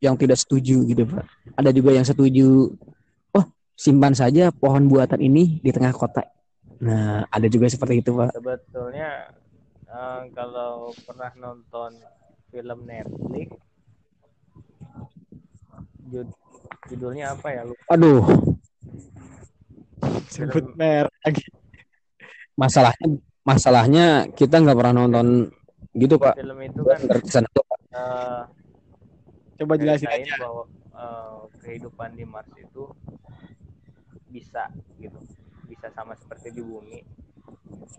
yang 0.00 0.16
tidak 0.18 0.40
setuju 0.40 0.82
gitu 0.88 1.06
pak. 1.06 1.28
Ada 1.54 1.70
juga 1.70 1.94
yang 1.94 2.08
setuju 2.08 2.72
oh 3.36 3.44
simpan 3.76 4.16
saja 4.16 4.50
pohon 4.50 4.88
buatan 4.88 5.20
ini 5.20 5.60
di 5.60 5.70
tengah 5.70 5.92
kota 5.92 6.24
nah 6.76 7.24
ada 7.32 7.46
juga 7.48 7.66
seperti 7.72 8.04
itu 8.04 8.12
pak 8.12 8.36
Sebetulnya 8.36 9.32
eh, 9.88 10.22
kalau 10.36 10.92
pernah 11.08 11.32
nonton 11.40 11.96
film 12.52 12.78
Netflix 12.84 13.48
jud- 16.06 16.38
judulnya 16.92 17.34
apa 17.34 17.48
ya? 17.50 17.62
Lupa. 17.66 17.82
aduh 17.90 18.22
sebut 20.30 20.64
merek 20.76 21.12
lagi 21.24 21.44
masalahnya 22.56 23.06
masalahnya 23.42 24.06
kita 24.32 24.60
nggak 24.60 24.76
pernah 24.76 24.94
nonton 25.04 25.48
gitu 25.96 26.20
pak 26.20 26.36
Film 26.36 26.60
itu 26.60 26.82
kan 26.84 26.98
Berkesan 27.08 27.44
itu, 27.48 27.60
Pak. 27.64 27.78
eh, 27.96 28.42
coba 29.56 29.72
jelasin 29.80 30.08
aja 30.12 30.34
bahwa 30.36 30.62
eh, 30.92 31.36
kehidupan 31.64 32.10
di 32.16 32.24
Mars 32.28 32.52
itu 32.60 32.84
bisa 34.28 34.68
gitu 35.00 35.16
bisa 35.66 35.90
sama 35.92 36.14
seperti 36.14 36.54
di 36.54 36.62
bumi. 36.62 37.00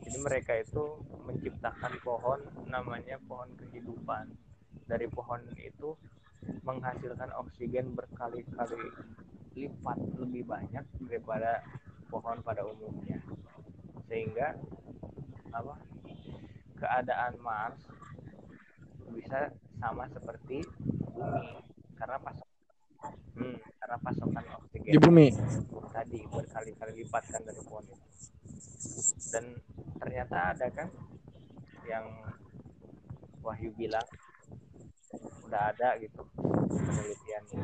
Jadi 0.03 0.17
mereka 0.23 0.55
itu 0.55 1.03
menciptakan 1.27 1.99
pohon 2.01 2.39
namanya 2.67 3.19
pohon 3.27 3.51
kehidupan. 3.59 4.31
Dari 4.87 5.07
pohon 5.11 5.43
itu 5.59 5.95
menghasilkan 6.63 7.31
oksigen 7.35 7.91
berkali-kali 7.91 8.87
lipat 9.57 9.99
lebih 10.15 10.47
banyak 10.47 10.85
daripada 11.03 11.59
pohon 12.07 12.39
pada 12.39 12.63
umumnya. 12.63 13.19
Sehingga 14.07 14.55
apa 15.51 15.75
keadaan 16.79 17.33
Mars 17.43 17.83
bisa 19.11 19.51
sama 19.79 20.07
seperti 20.11 20.63
bumi. 21.11 21.51
Karena 21.97 22.17
pasok 22.21 22.47
hmm, 23.35 23.57
karena 23.87 24.03
pasokan 24.03 24.43
oksigen 24.59 24.91
di 24.91 24.99
bumi. 24.99 25.31
tadi 25.95 26.19
berkali-kali 26.27 27.07
lipat 27.07 27.23
kan 27.31 27.41
dari 27.47 27.61
pohon 27.63 27.87
itu. 27.87 28.07
Dan 29.31 29.55
ternyata 29.95 30.51
ada 30.51 30.67
kan 30.75 30.91
yang 31.87 32.03
Wahyu 33.39 33.71
bilang 33.79 34.03
udah 35.47 35.71
ada 35.71 35.95
gitu 36.03 36.19
penelitiannya. 36.35 37.63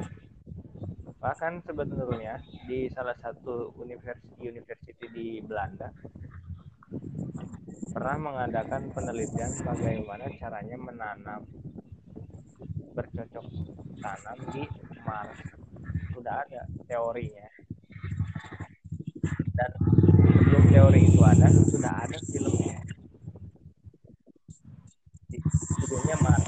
Bahkan 1.20 1.60
sebetulnya 1.68 2.40
di 2.72 2.88
salah 2.88 3.20
satu 3.20 3.76
universi 3.76 4.24
university 4.40 5.06
di 5.12 5.28
Belanda 5.44 5.92
pernah 7.92 8.32
mengadakan 8.32 8.96
penelitian 8.96 9.52
bagaimana 9.60 10.32
caranya 10.40 10.78
menanam 10.80 11.44
bercocok 12.96 13.46
tanam 14.00 14.40
di 14.56 14.64
Mars 15.04 15.62
sudah 16.24 16.40
ada 16.40 16.64
teorinya. 16.88 17.48
Dan 19.60 19.72
sebelum 20.32 20.64
teori 20.72 21.02
itu 21.04 21.20
ada 21.20 21.52
sudah 21.52 21.94
ada 22.08 22.16
filmnya. 22.24 22.80
Judulnya 25.84 26.16
Mars. 26.24 26.48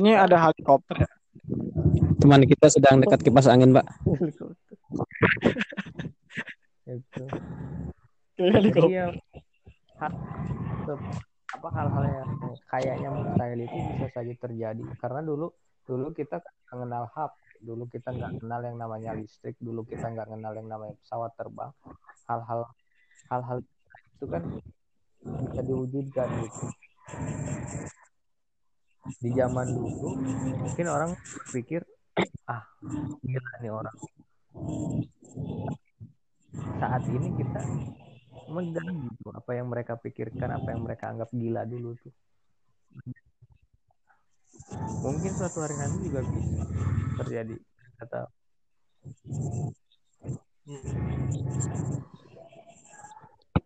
Ini 0.00 0.16
ada 0.16 0.48
helikopter 0.48 1.04
ya? 1.04 1.10
Teman 2.24 2.48
kita 2.48 2.72
sedang 2.72 3.04
dekat 3.04 3.20
kipas 3.20 3.52
angin 3.52 3.76
pak. 3.76 3.84
Itu 6.88 7.28
helikopter. 8.40 9.12
Apa 11.52 11.68
hal-hal 11.68 12.04
yang 12.08 12.30
kayaknya 12.72 13.12
mustahil 13.12 13.60
itu 13.60 13.76
bisa 13.76 14.08
saja 14.08 14.32
terjadi. 14.40 14.82
Karena 14.96 15.20
dulu 15.20 15.52
dulu 15.88 16.12
kita 16.12 16.36
nggak 16.44 16.56
kenal 16.68 17.08
HP 17.08 17.48
dulu 17.62 17.90
kita 17.90 18.14
nggak 18.14 18.38
kenal 18.38 18.60
yang 18.62 18.76
namanya 18.78 19.10
listrik. 19.14 19.58
Dulu 19.58 19.82
kita 19.86 20.10
nggak 20.10 20.28
kenal 20.30 20.52
yang 20.54 20.68
namanya 20.70 20.94
pesawat 21.02 21.34
terbang. 21.34 21.70
Hal-hal 22.30 22.60
hal-hal 23.28 23.58
itu 24.18 24.26
kan 24.26 24.42
bisa 25.22 25.60
diwujudkan 25.66 26.28
gitu. 26.44 26.64
Di 29.18 29.30
zaman 29.34 29.66
dulu 29.72 30.08
mungkin 30.68 30.86
orang 30.86 31.10
berpikir 31.16 31.82
ah 32.46 32.62
gila 33.24 33.52
nih 33.62 33.72
orang. 33.72 33.96
Saat 36.78 37.02
ini 37.10 37.28
kita 37.38 37.60
megang 38.48 39.12
gitu 39.12 39.28
apa 39.28 39.50
yang 39.52 39.68
mereka 39.68 40.00
pikirkan 40.00 40.48
apa 40.56 40.72
yang 40.72 40.80
mereka 40.80 41.12
anggap 41.12 41.28
gila 41.36 41.68
dulu 41.68 41.92
tuh 42.00 42.12
mungkin 45.02 45.32
suatu 45.34 45.58
hari 45.62 45.76
nanti 45.78 46.10
juga 46.10 46.20
bisa 46.26 46.64
terjadi 47.22 47.54
kata 47.98 48.20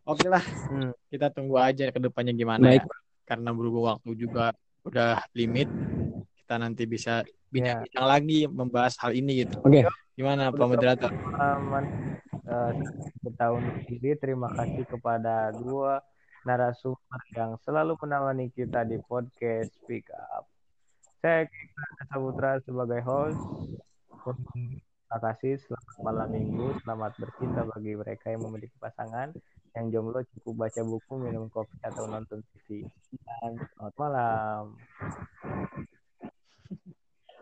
Oke 0.03 0.27
lah, 0.27 0.43
hmm, 0.43 0.93
kita 1.15 1.31
tunggu 1.31 1.59
aja 1.63 1.87
ke 1.91 1.99
depannya 2.03 2.35
gimana 2.35 2.75
Baik. 2.75 2.83
ya. 2.83 2.95
Karena 3.23 3.55
berhubung 3.55 3.87
waktu 3.87 4.19
juga 4.19 4.51
udah 4.83 5.23
limit, 5.31 5.71
kita 6.43 6.59
nanti 6.59 6.91
bisa 6.91 7.23
bincang-bincang 7.55 8.07
lagi 8.07 8.51
membahas 8.51 8.99
hal 8.99 9.15
ini 9.15 9.47
gitu. 9.47 9.63
Oke. 9.63 9.87
Gimana 10.19 10.53
Pak 10.53 10.67
Moderator? 10.69 11.11
pengalaman 11.11 11.85
eh, 12.45 12.73
tahun 13.41 13.63
ini 13.89 14.13
terima 14.21 14.53
kasih 14.53 14.85
kepada 14.91 15.55
dua 15.55 16.05
narasumber 16.45 17.23
yang 17.33 17.57
selalu 17.63 17.97
menemani 18.03 18.51
kita 18.53 18.85
di 18.85 18.99
podcast 19.01 19.73
Speak 19.81 20.11
Up. 20.13 20.52
Saya 21.23 21.47
Kika 21.47 21.87
Saputra 22.11 22.59
sebagai 22.67 22.99
host. 23.07 23.39
Terima 24.27 25.19
kasih, 25.23 25.55
selamat 25.55 25.97
malam 26.03 26.29
minggu, 26.35 26.75
selamat 26.83 27.15
bercinta 27.15 27.63
bagi 27.63 27.95
mereka 27.95 28.35
yang 28.35 28.43
memiliki 28.43 28.75
pasangan, 28.83 29.31
yang 29.79 29.87
jomblo 29.95 30.27
cukup 30.35 30.67
baca 30.67 30.83
buku, 30.83 31.15
minum 31.23 31.47
kopi, 31.47 31.79
atau 31.87 32.11
nonton 32.11 32.43
TV. 32.43 32.83
Dan 33.39 33.55
selamat 33.55 33.95
malam. 34.03 34.75